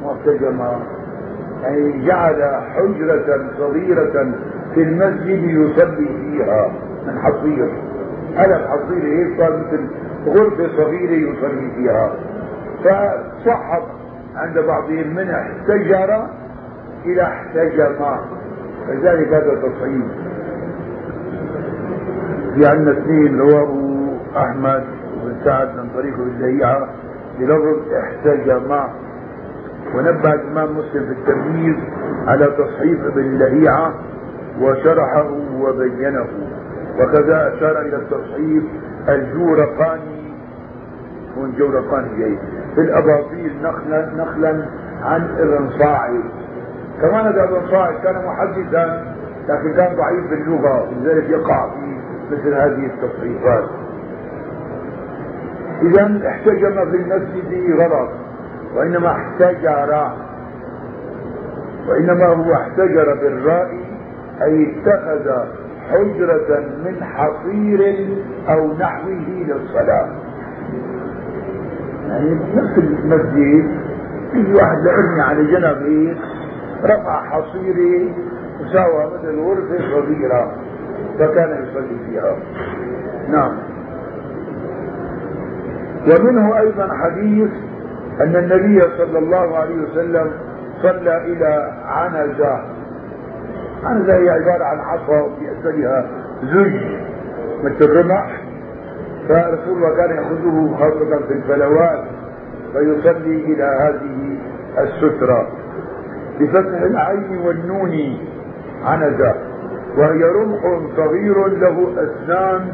واحتجم 0.04 0.60
يعني 1.64 2.06
جعل 2.06 2.62
حجرة 2.76 3.52
صغيرة 3.58 4.32
في 4.74 4.84
المسجد 4.84 5.44
يصلي 5.44 6.08
فيها 6.08 6.72
من 7.08 7.20
حصير. 7.20 7.70
هذا 8.36 8.56
الحصير 8.56 9.04
هيك 9.04 9.38
صار 9.40 9.58
مثل 9.58 9.88
غرفة 10.28 10.68
صغيرة 10.78 11.32
يصلي 11.32 11.72
فيها. 11.76 12.14
فصحب 12.84 13.84
عند 14.36 14.60
بعضهم 14.60 15.16
من 15.16 15.30
احتجر 15.30 16.28
إلى 17.06 17.22
احتجم 17.22 17.96
فذلك 18.88 19.28
هذا 19.28 19.56
تصعيد 19.56 20.08
في 22.56 22.66
عندنا 22.66 22.92
اثنين 22.92 23.40
رواه 23.40 24.00
أحمد 24.38 24.84
بن 25.24 25.36
سعد 25.44 25.68
من 25.78 25.90
طريق 25.96 26.16
الزيعة 26.20 26.88
بلفظ 27.40 27.94
احتجم 27.94 28.80
ونبه 29.96 30.34
الإمام 30.34 30.78
مسلم 30.78 31.06
في 31.06 31.12
التمييز 31.12 31.76
على 32.28 32.46
تصحيف 32.46 33.06
ابن 33.06 33.38
لهيعة 33.38 33.94
وشرحه 34.62 35.32
وبينه. 35.60 36.26
وكذا 37.00 37.54
أشار 37.54 37.82
إلى 37.82 37.96
التصحيف 37.96 38.64
الجورقاني. 39.10 40.34
هو 41.38 41.46
الجورقاني 41.46 42.20
جاي. 42.20 42.38
في 42.76 42.82
الأباطيل 42.82 43.54
نخلا 43.64 44.10
نخلا 44.16 44.66
عن 45.04 45.22
ابن 45.40 45.70
صاعد 45.80 46.24
كمان 47.02 47.26
هذا 47.26 47.44
ابن 47.44 47.68
صاعد 47.72 47.94
كان 48.04 48.26
محدثا 48.26 49.16
لكن 49.50 49.74
كان 49.74 49.96
ضعيف 49.96 50.30
باللغة 50.30 50.92
لذلك 50.92 51.30
يقع 51.30 51.70
في 51.70 52.00
مثل 52.32 52.54
هذه 52.54 52.86
التصحيفات 52.86 53.70
إذا 55.82 56.28
احتجم 56.28 56.92
في 56.92 56.98
المسجد 56.98 57.80
غلط 57.80 58.10
وإنما 58.76 59.12
احتجر 59.12 60.12
وإنما 61.88 62.26
هو 62.26 62.54
احتجر 62.54 63.14
بالراء 63.22 63.70
أي 64.42 64.76
اتخذ 64.76 65.32
حجرة 65.90 66.60
من 66.86 67.04
حصير 67.04 68.08
أو 68.50 68.74
نحوه 68.74 69.46
للصلاة. 69.48 70.08
يعني 72.08 72.40
نفس 72.56 72.78
المسجد 72.78 73.72
في 74.32 74.54
واحد 74.54 74.78
لأرمي 74.84 75.22
على 75.22 75.44
جنب 75.46 75.84
هيك 75.88 76.18
رفع 76.84 77.24
حصيري 77.30 78.14
وساوى 78.62 79.12
مثل 79.14 79.40
غرفة 79.40 79.78
صغيرة 79.78 80.52
فكان 81.20 81.64
يصلي 81.64 81.98
فيها. 82.10 82.36
نعم. 83.30 83.58
ومنه 86.08 86.60
أيضا 86.60 86.94
حديث 86.94 87.50
أن 88.22 88.36
النبي 88.36 88.82
صلى 88.98 89.20
الله 89.20 89.58
عليه 89.58 89.76
وسلم 89.76 90.32
صلى 90.82 91.18
إلى 91.18 91.74
عنزة. 91.86 92.64
عنزة 93.84 94.18
هي 94.18 94.30
عبارة 94.30 94.64
عن 94.64 94.80
عصا 94.80 95.30
في 95.40 95.52
أسفلها 95.52 96.08
زج 96.44 96.82
مثل 97.64 97.98
رمح 97.98 98.42
فرسول 99.28 99.78
الله 99.78 99.96
كان 99.96 100.16
يأخذه 100.16 100.76
خاصة 100.80 101.28
في 101.28 101.34
الفلوات 101.34 102.04
فيصلي 102.74 103.36
إلى 103.36 103.64
هذه 103.64 104.38
السترة. 104.78 105.48
بفتح 106.40 106.82
العين 106.82 107.38
والنون 107.38 108.18
عنزة 108.86 109.36
وهي 109.98 110.24
رمح 110.24 110.62
صغير 110.96 111.48
له 111.48 111.94
أسنان 111.98 112.68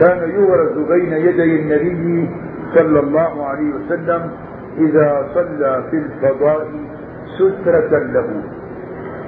كان 0.00 0.30
يورث 0.30 0.72
بين 0.88 1.12
يدي 1.12 1.60
النبي 1.60 2.30
صلى 2.74 3.00
الله 3.00 3.46
عليه 3.46 3.74
وسلم 3.74 4.30
إذا 4.78 5.26
صلى 5.34 5.84
في 5.90 5.96
الفضاء 5.96 6.66
سترة 7.38 7.98
له. 7.98 8.42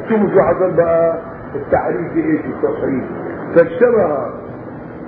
شو 0.09 0.41
حصل 0.41 0.71
بقى 0.77 1.19
التعريف 1.55 2.17
إيش 2.17 2.41
التصريف؟ 2.45 3.05
فاشتبه 3.55 4.27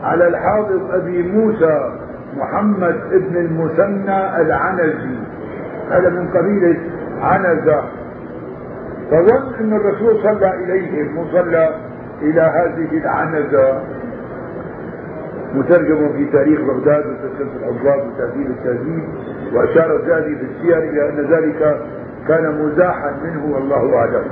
على 0.03 0.29
الحافظ 0.29 0.91
أبي 0.95 1.23
موسى 1.23 1.93
محمد 2.37 3.01
ابن 3.13 3.37
المثنى 3.37 4.41
العنزي 4.41 5.17
هذا 5.91 6.09
من 6.11 6.29
قبيلة 6.29 6.77
عنزة. 7.23 7.83
فظن 9.15 9.55
أن 9.61 9.73
الرسول 9.73 10.23
صلى 10.23 10.55
اليهم 10.55 11.19
وصلى 11.19 11.75
إلى 12.23 12.41
هذه 12.41 12.99
العنزة 12.99 13.83
مترجم 15.55 16.13
في 16.13 16.25
تاريخ 16.25 16.61
بغداد 16.61 17.07
وتسلسل 17.07 17.57
الحفاظ 17.57 18.07
وتهذيب 18.07 18.47
التهذيب 18.47 19.05
وأشار 19.53 19.97
الذهبي 19.97 20.37
في 20.37 20.45
السير 20.45 20.79
إلى 20.79 21.09
أن 21.09 21.17
ذلك 21.17 21.81
كان 22.29 22.63
مزاحا 22.65 23.13
منه 23.25 23.55
والله 23.55 23.97
أعلم. 23.97 24.25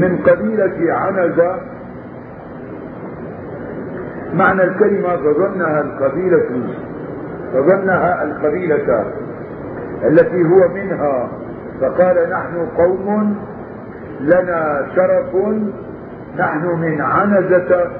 من 0.00 0.18
قبيلة 0.26 0.94
عنزة 0.94 1.56
معنى 4.34 4.62
الكلمة 4.62 5.16
فظنها 5.16 5.80
القبيلة 5.80 6.62
فظنها 7.52 8.22
القبيلة 8.24 9.04
التي 10.04 10.42
هو 10.42 10.68
منها. 10.74 11.28
فقال 11.80 12.30
نحن 12.30 12.66
قوم 12.76 13.36
لنا 14.20 14.86
شرف 14.96 15.36
نحن 16.38 16.66
من 16.66 17.00
عنزة 17.00 17.90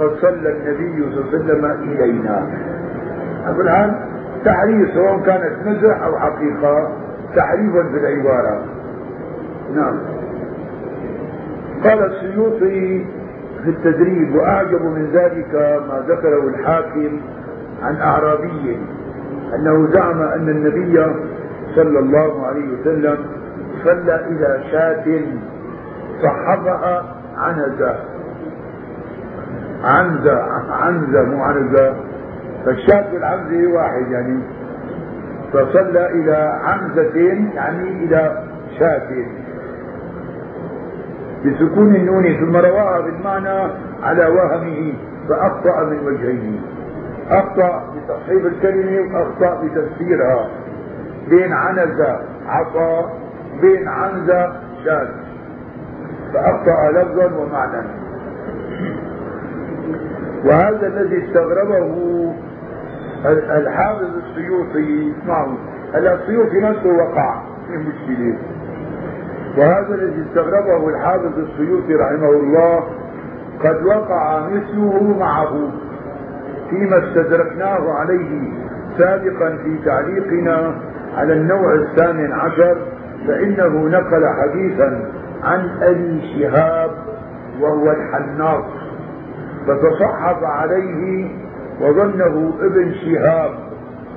قد 0.00 0.10
صلى 0.20 0.52
النبي 0.52 1.02
صلى 1.02 1.20
الله 1.20 1.28
عليه 1.32 1.38
وسلم 1.44 1.64
إلينا. 1.64 2.46
الآن 3.60 3.94
تحريف 4.44 4.94
سواء 4.94 5.20
كانت 5.20 5.52
مزح 5.66 6.02
أو 6.02 6.18
حقيقة 6.18 6.92
تحريفا 7.36 7.82
في 7.82 7.96
العبارة. 7.98 8.64
نعم. 9.74 9.98
قال 11.84 12.12
السيوطي 12.12 13.04
في 13.64 13.70
التدريب 13.70 14.34
وأعجب 14.34 14.82
من 14.82 15.10
ذلك 15.12 15.54
ما 15.88 16.04
ذكره 16.08 16.48
الحاكم 16.48 17.20
عن 17.82 17.96
أعرابي 17.96 18.78
أنه 19.54 19.88
زعم 19.92 20.22
أن 20.22 20.48
النبي 20.48 21.04
صلى 21.76 21.98
الله 21.98 22.46
عليه 22.46 22.68
وسلم 22.80 23.18
صلى 23.84 24.26
إلى 24.26 24.62
شاة 24.70 25.20
صحبها 26.22 27.16
عنزة 27.36 27.96
عنزة 29.84 30.42
عنزة 30.70 31.22
مو 31.22 31.42
عنزة 31.44 31.94
فالشاة 32.64 33.14
والعنزة 33.14 33.72
واحد 33.72 34.10
يعني. 34.10 34.42
فصلى 35.52 36.10
إلى 36.10 36.60
عنزة 36.64 37.16
يعني 37.54 38.04
إلى 38.04 38.42
شاة. 38.78 39.08
بسكون 41.44 41.94
النون 41.96 42.36
ثم 42.40 42.56
رواها 42.56 43.00
بالمعنى 43.00 43.72
على 44.02 44.26
وهمه 44.26 44.94
فأخطأ 45.28 45.84
من 45.84 45.98
وجهين 46.06 46.62
أخطأ 47.30 47.82
بتصحيح 47.94 48.44
الكلمة 48.44 49.14
وأخطأ 49.14 49.62
بتفسيرها. 49.64 50.48
بين 51.28 51.52
عنزة 51.52 52.20
عصا 52.46 53.12
بين 53.60 53.88
عنزة 53.88 54.52
شاذ. 54.84 55.08
فأخطأ 56.34 56.90
لفظا 56.90 57.36
ومعنى. 57.36 57.86
وهذا 60.44 60.86
الذي 60.86 61.26
استغربه 61.26 62.32
الحافظ 63.56 64.10
السيوطي 64.16 65.12
معه 65.28 65.56
هلا 65.94 66.14
السيوطي 66.14 66.60
نفسه 66.60 66.88
وقع 66.88 67.42
في 67.68 67.76
مشكلة. 67.76 68.38
وهذا 69.58 69.94
الذي 69.94 70.24
استغربه 70.28 70.88
الحافظ 70.88 71.38
السيوطي 71.38 71.94
رحمه 71.94 72.30
الله 72.30 72.84
قد 73.64 73.86
وقع 73.86 74.48
مثله 74.48 75.16
معه 75.18 75.70
فيما 76.70 76.98
استدركناه 76.98 77.92
عليه 77.92 78.52
سابقا 78.98 79.56
في 79.56 79.78
تعليقنا 79.84 80.74
على 81.16 81.32
النوع 81.32 81.74
الثامن 81.74 82.32
عشر 82.32 82.76
فإنه 83.26 83.88
نقل 83.88 84.26
حديثا 84.42 85.10
عن 85.42 85.70
أبي 85.82 86.22
شهاب 86.38 86.90
وهو 87.60 87.90
الحناط 87.90 88.64
فتصحف 89.66 90.44
عليه 90.44 91.30
وظنه 91.80 92.54
ابن 92.60 92.92
شهاب 92.94 93.50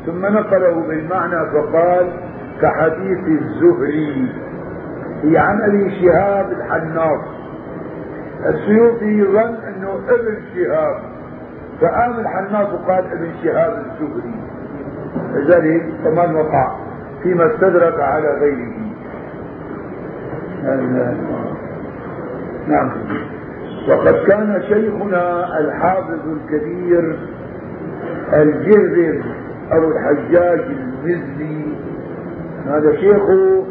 ثم 0.05 0.25
نقله 0.25 0.87
بالمعنى 0.87 1.51
فقال 1.51 2.07
كحديث 2.61 3.19
الزهري 3.41 4.31
هي 5.23 5.37
عن 5.37 5.61
أبي 5.61 6.01
شهاب 6.01 6.51
الحناط 6.51 7.21
السيوطي 8.45 9.23
ظن 9.23 9.55
أنه 9.67 9.99
ابن 10.09 10.37
شهاب 10.55 10.95
فقام 11.81 12.19
الحناط 12.19 12.73
وقال 12.73 13.03
ابن 13.11 13.31
شهاب 13.43 13.85
الزهري. 13.85 14.35
لذلك 15.33 15.83
كمان 16.03 16.35
وقع 16.35 16.75
فيما 17.23 17.55
استدرك 17.55 17.99
على 17.99 18.27
غيره. 18.41 18.73
نعم. 22.67 22.91
وقد 23.89 24.15
كان 24.27 24.61
شيخنا 24.67 25.59
الحافظ 25.59 26.19
الكبير 26.27 27.19
الجهبر 28.33 29.23
أبو 29.71 29.91
الحجاج 29.91 30.59
المزني. 30.59 31.65
هذا 32.67 32.95
شيخه 32.95 33.63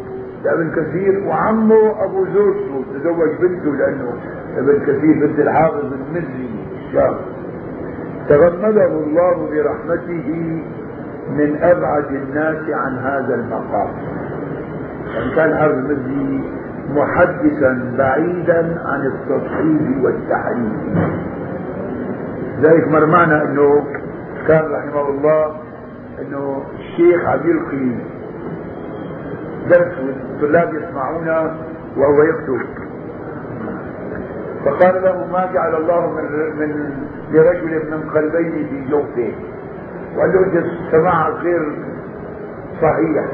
لابن 0.43 0.71
كثير 0.71 1.23
وعمه 1.27 2.03
أبو 2.03 2.25
زوجته 2.25 2.83
تزوج 2.93 3.29
بنته 3.39 3.75
لأنه 3.75 4.13
ابن 4.57 4.79
كثير 4.79 5.27
بنت 5.27 5.39
الحافظ 5.39 5.93
المزني. 5.93 6.49
الشام 6.87 7.15
تغمده 8.29 8.85
الله 8.85 9.49
برحمته 9.51 10.61
من 11.29 11.57
أبعد 11.61 12.05
الناس 12.05 12.69
عن 12.69 12.97
هذا 12.97 13.35
المقام. 13.35 13.89
يعني 15.15 15.35
كان 15.35 15.51
المزني 15.69 16.43
محدثا 16.95 17.95
بعيدا 17.97 18.81
عن 18.85 19.05
التصحيح 19.05 20.03
والتحريف 20.03 20.97
ذلك 22.61 22.87
مرمانا 22.87 23.43
إنه 23.43 23.83
كان 24.47 24.71
رحمه 24.71 25.09
الله 25.09 25.55
إنه 26.21 26.63
الشيخ 26.79 27.25
عم 27.25 27.39
يلقي 27.49 27.95
درس 29.69 29.93
والطلاب 29.99 30.73
يسمعونه 30.73 31.51
وهو 31.97 32.23
يكتب. 32.23 32.59
فقال 34.65 35.03
له 35.03 35.27
ما 35.31 35.49
جعل 35.53 35.75
الله 35.75 36.11
من 36.11 36.23
من 36.59 36.91
لرجل 37.31 37.91
من 37.91 38.09
قلبين 38.09 38.67
في 38.69 38.89
جوفه؟ 38.91 39.31
انت 40.17 40.65
سماعك 40.91 41.33
غير 41.33 41.75
صحيح. 42.81 43.25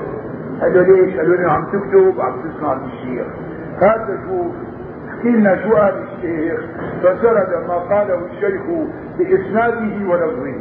قال 0.61 0.73
له 0.73 0.82
ليش؟ 0.82 1.17
قال 1.17 1.41
له 1.41 1.51
عم 1.51 1.65
تكتب 1.65 2.13
عم 2.19 2.34
تسمع 2.43 2.73
بالشيخ. 2.73 3.28
هذا 3.82 4.17
شو؟ 4.28 4.49
احكي 5.09 5.30
لنا 5.30 5.63
شو 5.63 5.76
قال 5.76 5.93
الشيخ. 6.03 6.59
فسرد 7.03 7.67
ما 7.67 7.76
قاله 7.76 8.19
الشيخ 8.32 8.61
بإسناده 9.17 10.09
ولفظه. 10.09 10.55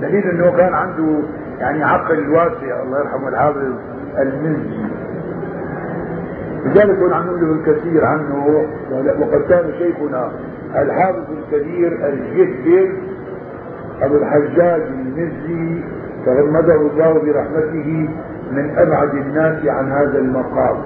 دليل 0.00 0.30
إنه 0.30 0.56
كان 0.56 0.74
عنده 0.74 1.18
يعني 1.58 1.84
عقل 1.84 2.30
واسع 2.30 2.82
الله 2.82 2.98
يرحمه 2.98 3.28
الحافظ 3.28 3.72
المزي 4.18 4.86
لذلك 6.64 6.98
كنا 6.98 7.16
عم 7.16 7.26
نقول 7.26 7.58
الكثير 7.58 8.04
عنه. 8.04 8.66
وقد 9.20 9.42
كان 9.48 9.72
شيخنا 9.78 10.30
الحافظ 10.76 11.24
الكبير 11.30 12.06
الجهبل 12.08 12.92
أبو 14.02 14.16
الحجاج 14.16 14.82
المزي 14.82 15.82
تغمده 16.26 16.74
الله 16.74 17.12
برحمته 17.12 18.08
من 18.52 18.78
أبعد 18.78 19.14
الناس 19.14 19.66
عن 19.66 19.92
هذا 19.92 20.18
المقام 20.18 20.76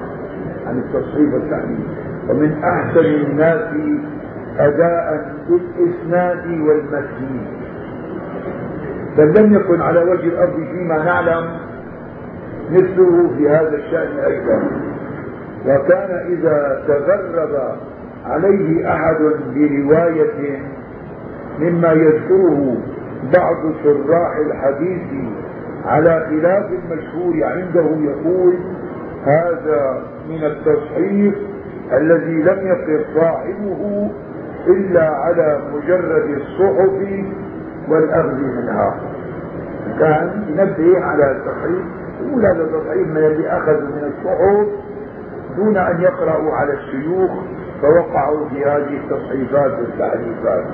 عن 0.66 0.78
التصحيف 0.78 1.34
والتعليم 1.34 1.84
ومن 2.28 2.62
أحسن 2.64 3.04
الناس 3.04 3.74
أداء 4.58 5.34
بالاسناد 5.48 6.46
والمتين 6.46 7.46
بل 9.18 9.40
لم 9.40 9.54
يكن 9.54 9.80
على 9.80 10.00
وجه 10.00 10.26
الأرض 10.28 10.54
فيما 10.72 11.04
نعلم 11.04 11.44
مثله 12.70 13.30
في 13.38 13.48
هذا 13.48 13.76
الشأن 13.76 14.18
أيضا. 14.26 14.62
وكان 15.66 16.26
إذا 16.32 16.82
تغرب 16.88 17.76
عليه 18.26 18.92
أحد 18.94 19.16
برواية 19.54 20.58
مما 21.60 21.92
يذكره 21.92 22.76
بعض 23.34 23.56
شراح 23.84 24.36
الحديث 24.36 25.30
على 25.86 26.26
خلاف 26.30 26.64
المشهور 26.72 27.44
عنده 27.44 28.10
يقول 28.10 28.54
هذا 29.24 30.02
من 30.28 30.44
التصحيح 30.44 31.34
الذي 31.92 32.42
لم 32.42 32.66
يقف 32.66 33.06
صاحبه 33.14 34.10
إلا 34.66 35.10
على 35.10 35.60
مجرد 35.74 36.30
الصحف 36.30 37.24
والأخذ 37.88 38.34
منها. 38.34 39.00
كان 39.98 40.44
ينبه 40.48 41.04
على 41.04 41.30
التصحيح 41.30 41.84
يقول 42.20 42.46
هذا 42.46 42.62
التصحيح 42.62 43.06
من 43.06 43.16
الذي 43.16 43.48
أخذ 43.48 43.80
من 43.82 44.12
الصحف 44.12 44.66
دون 45.56 45.76
أن 45.76 46.00
يقرأوا 46.00 46.52
على 46.52 46.72
الشيوخ 46.72 47.30
فوقعوا 47.82 48.48
في 48.48 48.64
هذه 48.64 49.00
التصحيفات 49.04 49.72
والتعريفات. 49.78 50.64